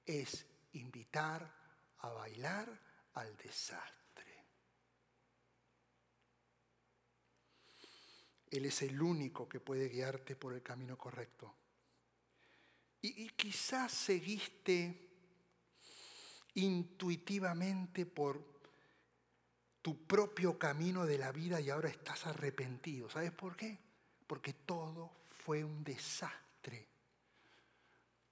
es 0.05 0.45
invitar 0.71 1.53
a 1.99 2.07
bailar 2.07 2.69
al 3.15 3.35
desastre. 3.35 4.04
Él 8.51 8.65
es 8.65 8.81
el 8.81 9.01
único 9.01 9.49
que 9.49 9.59
puede 9.59 9.89
guiarte 9.89 10.35
por 10.35 10.53
el 10.53 10.61
camino 10.61 10.97
correcto. 10.97 11.53
Y, 13.01 13.29
quizás 13.29 13.91
seguiste 13.91 15.09
intuitivamente 16.55 18.05
por 18.05 18.43
tu 19.81 20.07
propio 20.07 20.57
camino 20.57 21.05
de 21.05 21.19
la 21.19 21.31
vida 21.31 21.61
y 21.61 21.69
ahora 21.69 21.89
estás 21.89 22.25
arrepentido. 22.25 23.09
¿Sabes 23.09 23.31
por 23.31 23.55
qué? 23.55 23.77
Porque 24.25 24.53
todo 24.53 25.11
fue 25.45 25.63
un 25.63 25.83
desastre, 25.83 26.87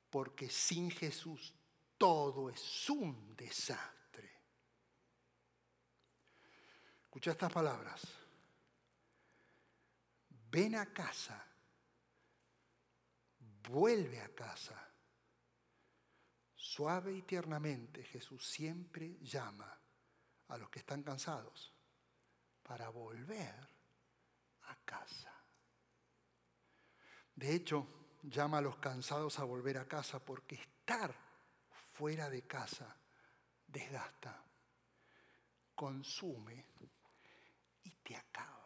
porque 0.09 0.49
sin 0.49 0.89
Jesús 0.89 1.53
todo 1.97 2.49
es 2.49 2.89
un 2.89 3.35
desastre. 3.35 4.31
Escucha 7.03 7.31
estas 7.31 7.53
palabras. 7.53 8.22
Ven 10.53 10.75
a 10.75 10.85
casa, 10.93 11.43
vuelve 13.67 14.21
a 14.21 14.29
casa. 14.35 14.87
Suave 16.53 17.11
y 17.11 17.23
tiernamente 17.23 18.03
Jesús 18.03 18.47
siempre 18.47 19.17
llama 19.19 19.75
a 20.49 20.57
los 20.59 20.69
que 20.69 20.77
están 20.77 21.01
cansados 21.01 21.73
para 22.61 22.89
volver 22.89 23.67
a 24.67 24.75
casa. 24.85 25.33
De 27.33 27.55
hecho, 27.55 27.87
llama 28.21 28.59
a 28.59 28.61
los 28.61 28.77
cansados 28.77 29.39
a 29.39 29.45
volver 29.45 29.79
a 29.79 29.87
casa 29.87 30.23
porque 30.23 30.53
estar 30.53 31.15
fuera 31.93 32.29
de 32.29 32.45
casa 32.45 32.95
desgasta, 33.65 34.45
consume 35.73 36.67
y 37.85 37.89
te 38.03 38.15
acaba. 38.15 38.62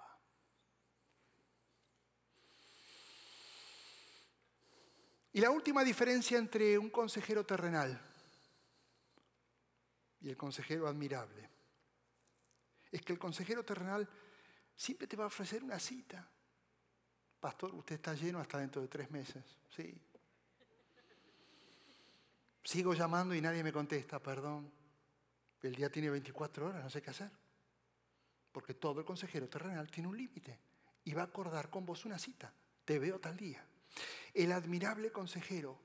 Y 5.33 5.41
la 5.41 5.51
última 5.51 5.83
diferencia 5.83 6.37
entre 6.37 6.77
un 6.77 6.89
consejero 6.89 7.45
terrenal 7.45 7.99
y 10.21 10.29
el 10.29 10.37
consejero 10.37 10.87
admirable 10.87 11.49
es 12.91 13.01
que 13.01 13.13
el 13.13 13.19
consejero 13.19 13.63
terrenal 13.63 14.07
siempre 14.75 15.07
te 15.07 15.15
va 15.15 15.25
a 15.25 15.27
ofrecer 15.27 15.63
una 15.63 15.79
cita 15.79 16.27
pastor, 17.39 17.73
usted 17.75 17.95
está 17.95 18.13
lleno 18.13 18.39
hasta 18.39 18.59
dentro 18.59 18.81
de 18.81 18.87
tres 18.87 19.09
meses. 19.11 19.43
Sí. 19.75 19.99
Sigo 22.63 22.93
llamando 22.93 23.33
y 23.33 23.41
nadie 23.41 23.63
me 23.63 23.71
contesta, 23.71 24.19
perdón. 24.21 24.69
El 25.61 25.75
día 25.75 25.89
tiene 25.89 26.09
24 26.09 26.67
horas, 26.67 26.83
no 26.83 26.89
sé 26.89 27.01
qué 27.01 27.09
hacer. 27.09 27.31
Porque 28.51 28.73
todo 28.73 28.99
el 28.99 29.05
consejero 29.05 29.47
terrenal 29.47 29.89
tiene 29.89 30.09
un 30.09 30.17
límite 30.17 30.59
y 31.05 31.13
va 31.13 31.21
a 31.21 31.25
acordar 31.25 31.69
con 31.69 31.85
vos 31.85 32.05
una 32.05 32.19
cita. 32.19 32.53
Te 32.83 32.99
veo 32.99 33.19
tal 33.19 33.37
día. 33.37 33.65
El 34.33 34.51
admirable 34.51 35.11
consejero 35.11 35.79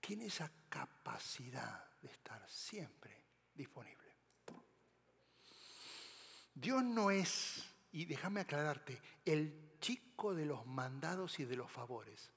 tiene 0.00 0.26
esa 0.26 0.50
capacidad 0.68 1.84
de 2.00 2.08
estar 2.08 2.48
siempre 2.48 3.24
disponible. 3.54 4.00
Dios 6.54 6.82
no 6.82 7.10
es, 7.10 7.64
y 7.92 8.04
déjame 8.04 8.40
aclararte, 8.40 9.00
el 9.24 9.78
chico 9.80 10.34
de 10.34 10.44
los 10.44 10.66
mandados 10.66 11.38
y 11.40 11.44
de 11.44 11.56
los 11.56 11.70
favores. 11.70 12.30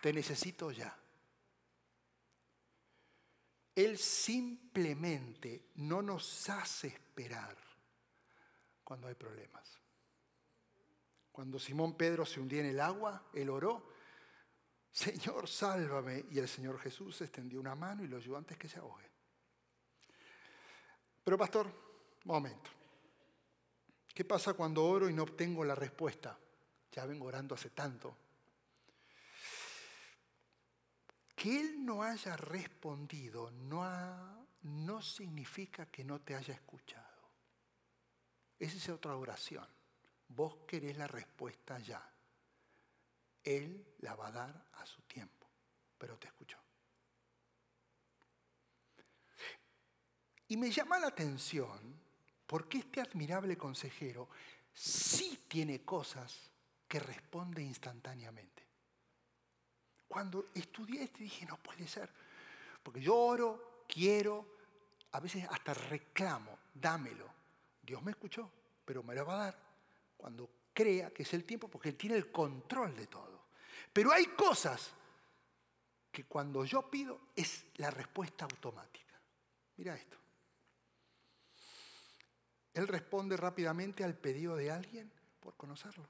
Te 0.00 0.12
necesito 0.12 0.72
ya. 0.72 0.98
Él 3.74 3.98
simplemente 3.98 5.70
no 5.76 6.02
nos 6.02 6.48
hace 6.50 6.88
esperar 6.88 7.56
cuando 8.82 9.08
hay 9.08 9.14
problemas. 9.14 9.78
Cuando 11.30 11.58
Simón 11.58 11.96
Pedro 11.96 12.26
se 12.26 12.40
hundía 12.40 12.60
en 12.60 12.66
el 12.66 12.80
agua, 12.80 13.24
él 13.32 13.48
oró, 13.48 13.91
Señor, 14.92 15.48
sálvame. 15.48 16.26
Y 16.30 16.38
el 16.38 16.48
Señor 16.48 16.78
Jesús 16.78 17.20
extendió 17.22 17.58
una 17.58 17.74
mano 17.74 18.04
y 18.04 18.08
lo 18.08 18.18
ayudó 18.18 18.36
antes 18.36 18.58
que 18.58 18.68
se 18.68 18.78
ahogue. 18.78 19.10
Pero 21.24 21.38
pastor, 21.38 21.66
momento. 22.24 22.70
¿Qué 24.14 24.24
pasa 24.24 24.52
cuando 24.52 24.84
oro 24.84 25.08
y 25.08 25.14
no 25.14 25.22
obtengo 25.22 25.64
la 25.64 25.74
respuesta? 25.74 26.38
Ya 26.92 27.06
vengo 27.06 27.26
orando 27.26 27.54
hace 27.54 27.70
tanto. 27.70 28.16
Que 31.34 31.60
Él 31.60 31.84
no 31.84 32.02
haya 32.02 32.36
respondido 32.36 33.50
no, 33.50 34.46
no 34.62 35.00
significa 35.00 35.86
que 35.86 36.04
no 36.04 36.20
te 36.20 36.34
haya 36.34 36.52
escuchado. 36.52 37.08
Esa 38.58 38.76
es 38.76 38.88
otra 38.90 39.16
oración. 39.16 39.66
Vos 40.28 40.58
querés 40.66 40.96
la 40.98 41.06
respuesta 41.06 41.78
ya. 41.78 42.11
Él 43.44 43.94
la 44.00 44.14
va 44.14 44.28
a 44.28 44.32
dar 44.32 44.64
a 44.74 44.86
su 44.86 45.02
tiempo, 45.02 45.46
pero 45.98 46.16
te 46.18 46.26
escuchó. 46.28 46.58
Y 50.48 50.56
me 50.56 50.70
llama 50.70 50.98
la 50.98 51.08
atención 51.08 52.00
porque 52.46 52.78
este 52.78 53.00
admirable 53.00 53.56
consejero 53.56 54.28
sí 54.74 55.46
tiene 55.48 55.82
cosas 55.82 56.50
que 56.86 56.98
responde 56.98 57.62
instantáneamente. 57.62 58.62
Cuando 60.06 60.50
estudié 60.54 61.04
este 61.04 61.24
dije, 61.24 61.46
no 61.46 61.56
puede 61.56 61.88
ser, 61.88 62.10
porque 62.82 63.00
yo 63.00 63.16
oro, 63.16 63.84
quiero, 63.88 64.58
a 65.12 65.20
veces 65.20 65.46
hasta 65.48 65.72
reclamo, 65.72 66.58
dámelo. 66.74 67.32
Dios 67.80 68.02
me 68.02 68.10
escuchó, 68.10 68.50
pero 68.84 69.02
me 69.02 69.14
lo 69.14 69.24
va 69.24 69.34
a 69.34 69.44
dar 69.44 69.58
cuando 70.18 70.50
crea 70.72 71.10
que 71.10 71.22
es 71.22 71.34
el 71.34 71.44
tiempo, 71.44 71.68
porque 71.68 71.90
Él 71.90 71.96
tiene 71.96 72.16
el 72.16 72.30
control 72.30 72.96
de 72.96 73.06
todo. 73.06 73.46
Pero 73.92 74.12
hay 74.12 74.26
cosas 74.26 74.92
que 76.10 76.24
cuando 76.24 76.64
yo 76.64 76.90
pido 76.90 77.20
es 77.34 77.64
la 77.76 77.90
respuesta 77.90 78.44
automática. 78.44 79.20
Mira 79.76 79.94
esto. 79.94 80.18
Él 82.74 82.88
responde 82.88 83.36
rápidamente 83.36 84.04
al 84.04 84.16
pedido 84.16 84.56
de 84.56 84.70
alguien 84.70 85.12
por 85.40 85.56
conocerlo. 85.56 86.08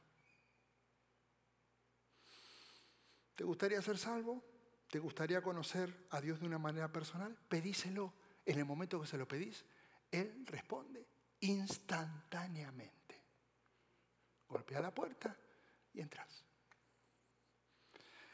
¿Te 3.34 3.44
gustaría 3.44 3.82
ser 3.82 3.98
salvo? 3.98 4.44
¿Te 4.88 4.98
gustaría 4.98 5.42
conocer 5.42 6.06
a 6.10 6.20
Dios 6.20 6.40
de 6.40 6.46
una 6.46 6.58
manera 6.58 6.92
personal? 6.92 7.36
Pedíselo. 7.48 8.12
En 8.44 8.58
el 8.58 8.64
momento 8.64 9.00
que 9.00 9.06
se 9.06 9.16
lo 9.16 9.26
pedís, 9.26 9.64
Él 10.10 10.44
responde 10.46 11.06
instantáneamente. 11.40 13.01
Golpea 14.52 14.80
la 14.80 14.94
puerta 14.94 15.34
y 15.94 16.00
entras. 16.00 16.44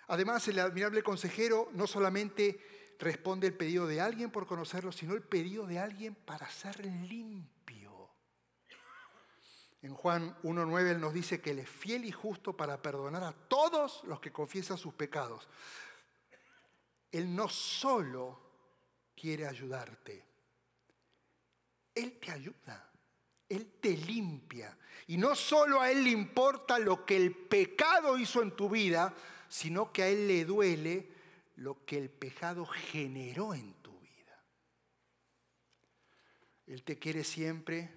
Además, 0.09 0.49
el 0.49 0.59
admirable 0.59 1.03
consejero 1.03 1.69
no 1.73 1.87
solamente 1.87 2.97
responde 2.99 3.47
el 3.47 3.57
pedido 3.57 3.87
de 3.87 4.01
alguien 4.01 4.31
por 4.33 4.47
conocerlo, 4.47 4.91
sino 4.91 5.15
el 5.15 5.23
pedido 5.23 5.67
de 5.67 5.79
alguien 5.79 6.17
para 6.17 6.51
ser 6.51 6.85
limpio. 6.85 8.11
En 9.81 9.95
Juan 9.95 10.37
1.9 10.43 10.91
Él 10.91 11.01
nos 11.01 11.15
dice 11.15 11.41
que 11.41 11.53
Él 11.53 11.61
es 11.61 11.71
fiel 11.71 12.05
y 12.05 12.11
justo 12.11 12.57
para 12.57 12.83
perdonar 12.83 13.23
a 13.23 13.33
todos 13.33 14.03
los 14.05 14.19
que 14.19 14.33
confiesan 14.33 14.77
sus 14.77 14.95
pecados. 14.95 15.49
Él 17.13 17.35
no 17.35 17.49
solo 17.49 18.41
quiere 19.15 19.47
ayudarte, 19.47 20.25
Él 21.95 22.19
te 22.19 22.33
ayuda, 22.33 22.88
Él 23.49 23.79
te 23.81 23.97
limpia. 23.97 24.77
Y 25.07 25.17
no 25.17 25.35
solo 25.35 25.81
a 25.81 25.91
Él 25.91 26.05
le 26.05 26.11
importa 26.11 26.79
lo 26.79 27.05
que 27.07 27.17
el 27.17 27.35
pecado 27.35 28.19
hizo 28.19 28.43
en 28.43 28.55
tu 28.55 28.69
vida, 28.69 29.15
sino 29.49 29.93
que 29.93 30.03
a 30.03 30.09
Él 30.09 30.29
le 30.29 30.45
duele 30.45 31.09
lo 31.57 31.85
que 31.85 31.99
el 31.99 32.11
pecado 32.11 32.67
generó 32.67 33.55
en 33.55 33.75
tu 33.75 33.99
vida. 34.01 34.39
Él 36.67 36.83
te 36.83 36.99
quiere 36.99 37.25
siempre 37.25 37.91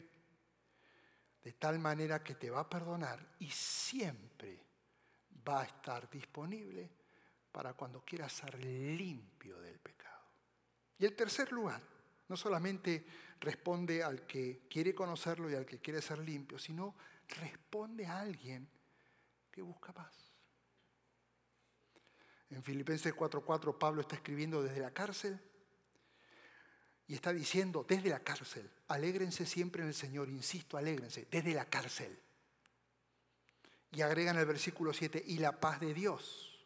de 1.43 1.53
tal 1.53 1.79
manera 1.79 2.23
que 2.23 2.35
te 2.35 2.49
va 2.49 2.61
a 2.61 2.69
perdonar 2.69 3.19
y 3.39 3.49
siempre 3.49 4.63
va 5.47 5.61
a 5.61 5.65
estar 5.65 6.09
disponible 6.09 6.89
para 7.51 7.73
cuando 7.73 8.01
quieras 8.01 8.31
ser 8.31 8.63
limpio 8.63 9.59
del 9.59 9.79
pecado. 9.79 10.23
Y 10.97 11.05
el 11.05 11.15
tercer 11.15 11.51
lugar, 11.51 11.81
no 12.31 12.37
solamente 12.37 13.05
responde 13.41 14.01
al 14.01 14.25
que 14.25 14.61
quiere 14.69 14.95
conocerlo 14.95 15.51
y 15.51 15.55
al 15.55 15.65
que 15.65 15.79
quiere 15.79 16.01
ser 16.01 16.19
limpio, 16.19 16.57
sino 16.57 16.95
responde 17.27 18.05
a 18.05 18.21
alguien 18.21 18.69
que 19.51 19.61
busca 19.61 19.91
paz. 19.91 20.31
En 22.49 22.63
Filipenses 22.63 23.13
4:4 23.13 23.77
Pablo 23.77 23.99
está 23.99 24.15
escribiendo 24.15 24.63
desde 24.63 24.79
la 24.79 24.91
cárcel 24.91 25.41
y 27.05 27.15
está 27.15 27.33
diciendo 27.33 27.85
desde 27.85 28.09
la 28.09 28.21
cárcel, 28.21 28.71
alégrense 28.87 29.45
siempre 29.45 29.81
en 29.81 29.89
el 29.89 29.93
Señor, 29.93 30.29
insisto, 30.29 30.77
alégrense, 30.77 31.27
desde 31.29 31.53
la 31.53 31.65
cárcel. 31.65 32.17
Y 33.91 34.01
agrega 34.03 34.31
en 34.31 34.37
el 34.37 34.45
versículo 34.45 34.93
7, 34.93 35.21
y 35.27 35.39
la 35.39 35.59
paz 35.59 35.81
de 35.81 35.93
Dios. 35.93 36.65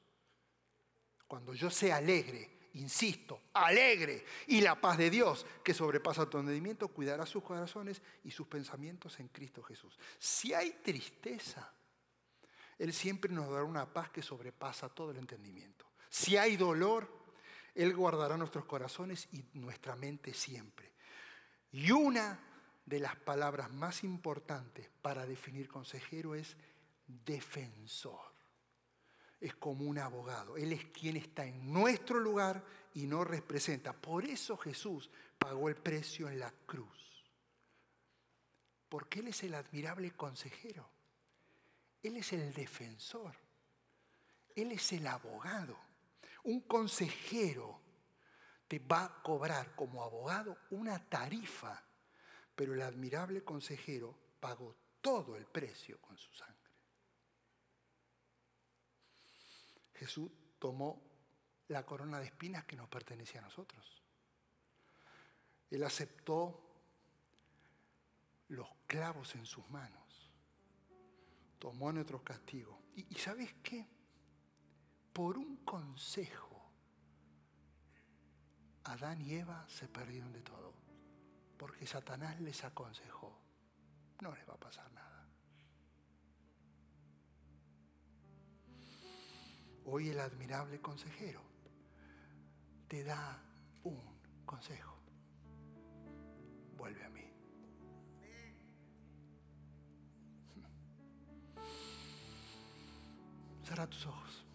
Cuando 1.27 1.55
yo 1.55 1.71
sea 1.71 1.95
alegre, 1.95 2.54
insisto, 2.75 3.41
alegre, 3.53 4.23
y 4.47 4.61
la 4.61 4.79
paz 4.79 4.97
de 4.97 5.09
Dios, 5.09 5.45
que 5.63 5.73
sobrepasa 5.73 6.29
tu 6.29 6.37
entendimiento, 6.37 6.87
cuidará 6.87 7.25
sus 7.25 7.43
corazones 7.43 8.01
y 8.23 8.31
sus 8.31 8.47
pensamientos 8.47 9.19
en 9.19 9.27
Cristo 9.29 9.63
Jesús. 9.63 9.97
Si 10.19 10.53
hay 10.53 10.71
tristeza, 10.83 11.73
él 12.77 12.93
siempre 12.93 13.31
nos 13.31 13.49
dará 13.49 13.63
una 13.63 13.91
paz 13.91 14.09
que 14.09 14.21
sobrepasa 14.21 14.89
todo 14.89 15.11
el 15.11 15.17
entendimiento. 15.17 15.85
Si 16.09 16.37
hay 16.37 16.57
dolor, 16.57 17.09
Él 17.73 17.95
guardará 17.95 18.37
nuestros 18.37 18.65
corazones 18.65 19.27
y 19.31 19.43
nuestra 19.53 19.95
mente 19.95 20.33
siempre. 20.33 20.93
Y 21.71 21.91
una 21.91 22.39
de 22.85 22.99
las 22.99 23.15
palabras 23.15 23.71
más 23.71 24.03
importantes 24.03 24.89
para 25.01 25.25
definir 25.25 25.67
consejero 25.67 26.35
es 26.35 26.55
defensor. 27.07 28.34
Es 29.39 29.55
como 29.55 29.85
un 29.85 29.99
abogado. 29.99 30.57
Él 30.57 30.73
es 30.73 30.85
quien 30.85 31.17
está 31.17 31.45
en 31.45 31.71
nuestro 31.71 32.19
lugar 32.19 32.63
y 32.93 33.05
nos 33.05 33.27
representa. 33.27 33.93
Por 33.93 34.25
eso 34.25 34.57
Jesús 34.57 35.09
pagó 35.37 35.69
el 35.69 35.75
precio 35.75 36.29
en 36.29 36.39
la 36.39 36.51
cruz. 36.65 37.25
Porque 38.89 39.19
Él 39.19 39.27
es 39.27 39.43
el 39.43 39.55
admirable 39.55 40.11
consejero. 40.11 40.89
Él 42.01 42.17
es 42.17 42.33
el 42.33 42.53
defensor. 42.53 43.35
Él 44.55 44.71
es 44.71 44.93
el 44.93 45.05
abogado. 45.07 45.77
Un 46.43 46.61
consejero 46.61 47.81
te 48.67 48.79
va 48.79 49.05
a 49.05 49.21
cobrar 49.21 49.75
como 49.75 50.03
abogado 50.03 50.57
una 50.71 50.97
tarifa, 51.09 51.83
pero 52.55 52.73
el 52.73 52.81
admirable 52.81 53.43
consejero 53.43 54.17
pagó 54.39 54.75
todo 55.01 55.35
el 55.35 55.45
precio 55.45 55.99
con 56.01 56.17
su 56.17 56.33
sangre. 56.33 56.54
Jesús 59.95 60.29
tomó 60.59 61.01
la 61.67 61.85
corona 61.85 62.19
de 62.19 62.25
espinas 62.25 62.65
que 62.65 62.75
nos 62.75 62.87
pertenecía 62.87 63.41
a 63.41 63.45
nosotros. 63.45 64.03
Él 65.69 65.83
aceptó 65.83 66.61
los 68.49 68.67
clavos 68.87 69.35
en 69.35 69.45
sus 69.45 69.67
manos 69.69 70.05
tomó 71.65 71.91
nuestros 71.91 72.21
castigos. 72.21 72.77
¿Y, 72.95 73.07
¿Y 73.09 73.15
sabes 73.15 73.51
qué? 73.63 73.87
Por 75.11 75.35
un 75.35 75.57
consejo, 75.65 76.63
Adán 78.83 79.19
y 79.21 79.33
Eva 79.33 79.65
se 79.67 79.87
perdieron 79.87 80.31
de 80.31 80.41
todo. 80.41 80.75
Porque 81.57 81.87
Satanás 81.87 82.39
les 82.41 82.63
aconsejó, 82.63 83.35
no 84.21 84.35
les 84.35 84.47
va 84.47 84.53
a 84.53 84.59
pasar 84.59 84.91
nada. 84.91 85.14
Hoy 89.87 90.09
el 90.09 90.19
admirable 90.19 90.81
consejero 90.81 91.41
te 92.87 93.03
da 93.03 93.39
un 93.83 94.01
consejo. 94.43 94.97
Vuelve 96.75 97.05
a 97.05 97.09
mí. 97.09 97.21
Cierra 103.63 103.87
tus 103.87 104.07
ojos. 104.07 104.45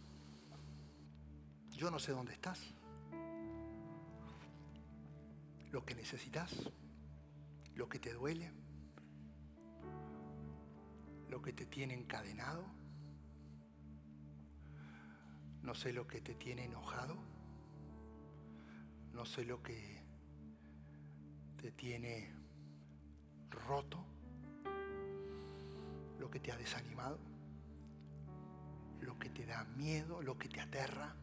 Yo 1.70 1.92
no 1.92 2.00
sé 2.00 2.10
dónde 2.10 2.32
estás. 2.32 2.60
Lo 5.70 5.84
que 5.84 5.94
necesitas, 5.94 6.52
lo 7.76 7.88
que 7.88 8.00
te 8.00 8.12
duele, 8.12 8.52
lo 11.28 11.40
que 11.40 11.52
te 11.52 11.66
tiene 11.66 11.94
encadenado. 11.94 12.79
No 15.62 15.74
sé 15.74 15.92
lo 15.92 16.06
que 16.06 16.20
te 16.20 16.34
tiene 16.34 16.64
enojado. 16.64 17.16
No 19.12 19.24
sé 19.24 19.44
lo 19.44 19.62
que 19.62 20.02
te 21.56 21.72
tiene 21.72 22.34
roto. 23.50 24.04
Lo 26.18 26.30
que 26.30 26.40
te 26.40 26.52
ha 26.52 26.56
desanimado 26.56 27.18
lo 29.02 29.18
que 29.18 29.30
te 29.30 29.46
da 29.46 29.64
miedo, 29.64 30.22
lo 30.22 30.38
que 30.38 30.48
te 30.48 30.60
aterra, 30.60 31.14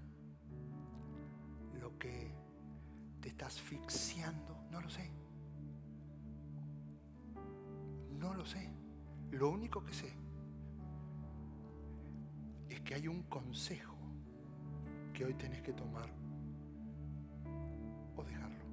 lo 1.80 1.98
que 1.98 2.32
te 3.22 3.30
está 3.30 3.48
asfixiando, 3.48 4.58
no 4.72 4.82
lo 4.82 4.90
sé. 4.90 5.12
No 8.20 8.34
lo 8.34 8.46
sé. 8.46 8.72
Lo 9.32 9.50
único 9.50 9.84
que 9.84 9.94
sé 9.94 10.14
es 12.70 12.82
que 12.82 12.96
hay 12.96 13.08
un 13.08 13.24
consejo 13.24 13.97
que 15.18 15.26
hoy 15.26 15.34
tenés 15.34 15.64
que 15.64 15.74
tomar 15.74 16.08
o 18.16 18.24
dejarlo. 18.24 18.66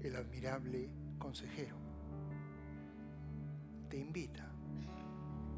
El 0.00 0.16
admirable 0.16 0.90
consejero 1.16 1.76
te 3.88 3.96
invita 3.98 4.50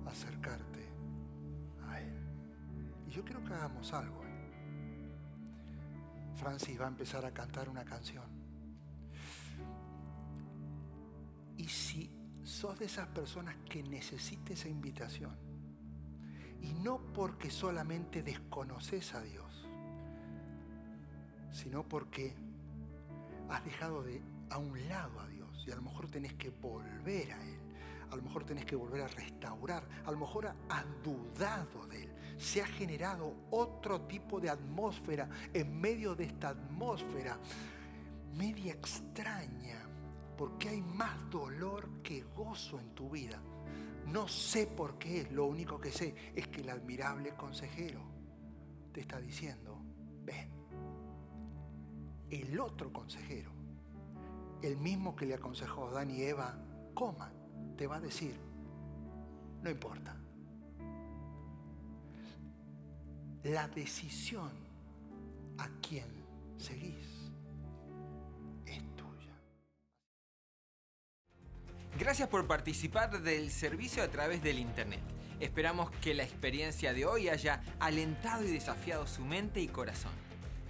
a 0.04 0.10
acercarte 0.10 0.86
a 1.88 1.98
Él. 1.98 2.14
Y 3.06 3.10
yo 3.10 3.24
quiero 3.24 3.42
que 3.42 3.54
hagamos 3.54 3.90
algo. 3.94 4.22
¿eh? 4.22 4.50
Francis 6.36 6.78
va 6.78 6.84
a 6.84 6.88
empezar 6.88 7.24
a 7.24 7.32
cantar 7.32 7.70
una 7.70 7.86
canción. 7.86 8.26
Y 11.56 11.68
si 11.68 12.12
sos 12.42 12.78
de 12.78 12.84
esas 12.84 13.08
personas 13.08 13.56
que 13.64 13.82
necesita 13.82 14.52
esa 14.52 14.68
invitación, 14.68 15.34
y 16.60 16.74
no 16.74 16.98
porque 17.14 17.50
solamente 17.50 18.22
desconoces 18.22 19.14
a 19.14 19.22
Dios, 19.22 19.45
sino 21.66 21.82
porque 21.82 22.32
has 23.48 23.64
dejado 23.64 24.04
de 24.04 24.22
a 24.50 24.58
un 24.58 24.88
lado 24.88 25.18
a 25.18 25.26
Dios 25.26 25.64
y 25.66 25.72
a 25.72 25.74
lo 25.74 25.82
mejor 25.82 26.08
tenés 26.08 26.32
que 26.34 26.50
volver 26.50 27.32
a 27.32 27.42
Él, 27.42 27.58
a 28.08 28.14
lo 28.14 28.22
mejor 28.22 28.44
tenés 28.44 28.64
que 28.64 28.76
volver 28.76 29.02
a 29.02 29.08
restaurar, 29.08 29.82
a 30.04 30.12
lo 30.12 30.16
mejor 30.16 30.46
has 30.46 30.84
dudado 31.02 31.88
de 31.88 32.04
Él, 32.04 32.12
se 32.36 32.62
ha 32.62 32.66
generado 32.66 33.34
otro 33.50 34.02
tipo 34.02 34.38
de 34.38 34.48
atmósfera 34.48 35.28
en 35.52 35.80
medio 35.80 36.14
de 36.14 36.26
esta 36.26 36.50
atmósfera 36.50 37.36
media 38.36 38.72
extraña, 38.72 39.88
porque 40.38 40.68
hay 40.68 40.82
más 40.82 41.18
dolor 41.30 42.00
que 42.04 42.22
gozo 42.36 42.78
en 42.78 42.94
tu 42.94 43.10
vida. 43.10 43.42
No 44.06 44.28
sé 44.28 44.68
por 44.68 44.98
qué, 44.98 45.26
lo 45.32 45.46
único 45.46 45.80
que 45.80 45.90
sé 45.90 46.14
es 46.32 46.46
que 46.46 46.60
el 46.60 46.70
admirable 46.70 47.34
consejero 47.34 48.02
te 48.92 49.00
está 49.00 49.20
diciendo, 49.20 49.82
ven. 50.24 50.55
El 52.30 52.58
otro 52.60 52.92
consejero, 52.92 53.50
el 54.62 54.76
mismo 54.76 55.14
que 55.14 55.26
le 55.26 55.34
aconsejó 55.34 55.86
a 55.86 55.90
Adán 55.90 56.10
y 56.10 56.22
Eva, 56.22 56.58
coma, 56.94 57.32
te 57.76 57.86
va 57.86 57.96
a 57.96 58.00
decir, 58.00 58.34
no 59.62 59.70
importa. 59.70 60.16
La 63.44 63.68
decisión 63.68 64.50
a 65.58 65.68
quién 65.80 66.08
seguís 66.56 67.16
Gracias 71.98 72.28
por 72.28 72.46
participar 72.46 73.22
del 73.22 73.50
servicio 73.50 74.02
a 74.02 74.08
través 74.08 74.42
del 74.42 74.58
Internet. 74.58 75.00
Esperamos 75.40 75.90
que 76.02 76.12
la 76.12 76.24
experiencia 76.24 76.92
de 76.92 77.06
hoy 77.06 77.30
haya 77.30 77.62
alentado 77.80 78.44
y 78.44 78.50
desafiado 78.50 79.06
su 79.06 79.24
mente 79.24 79.62
y 79.62 79.68
corazón. 79.68 80.12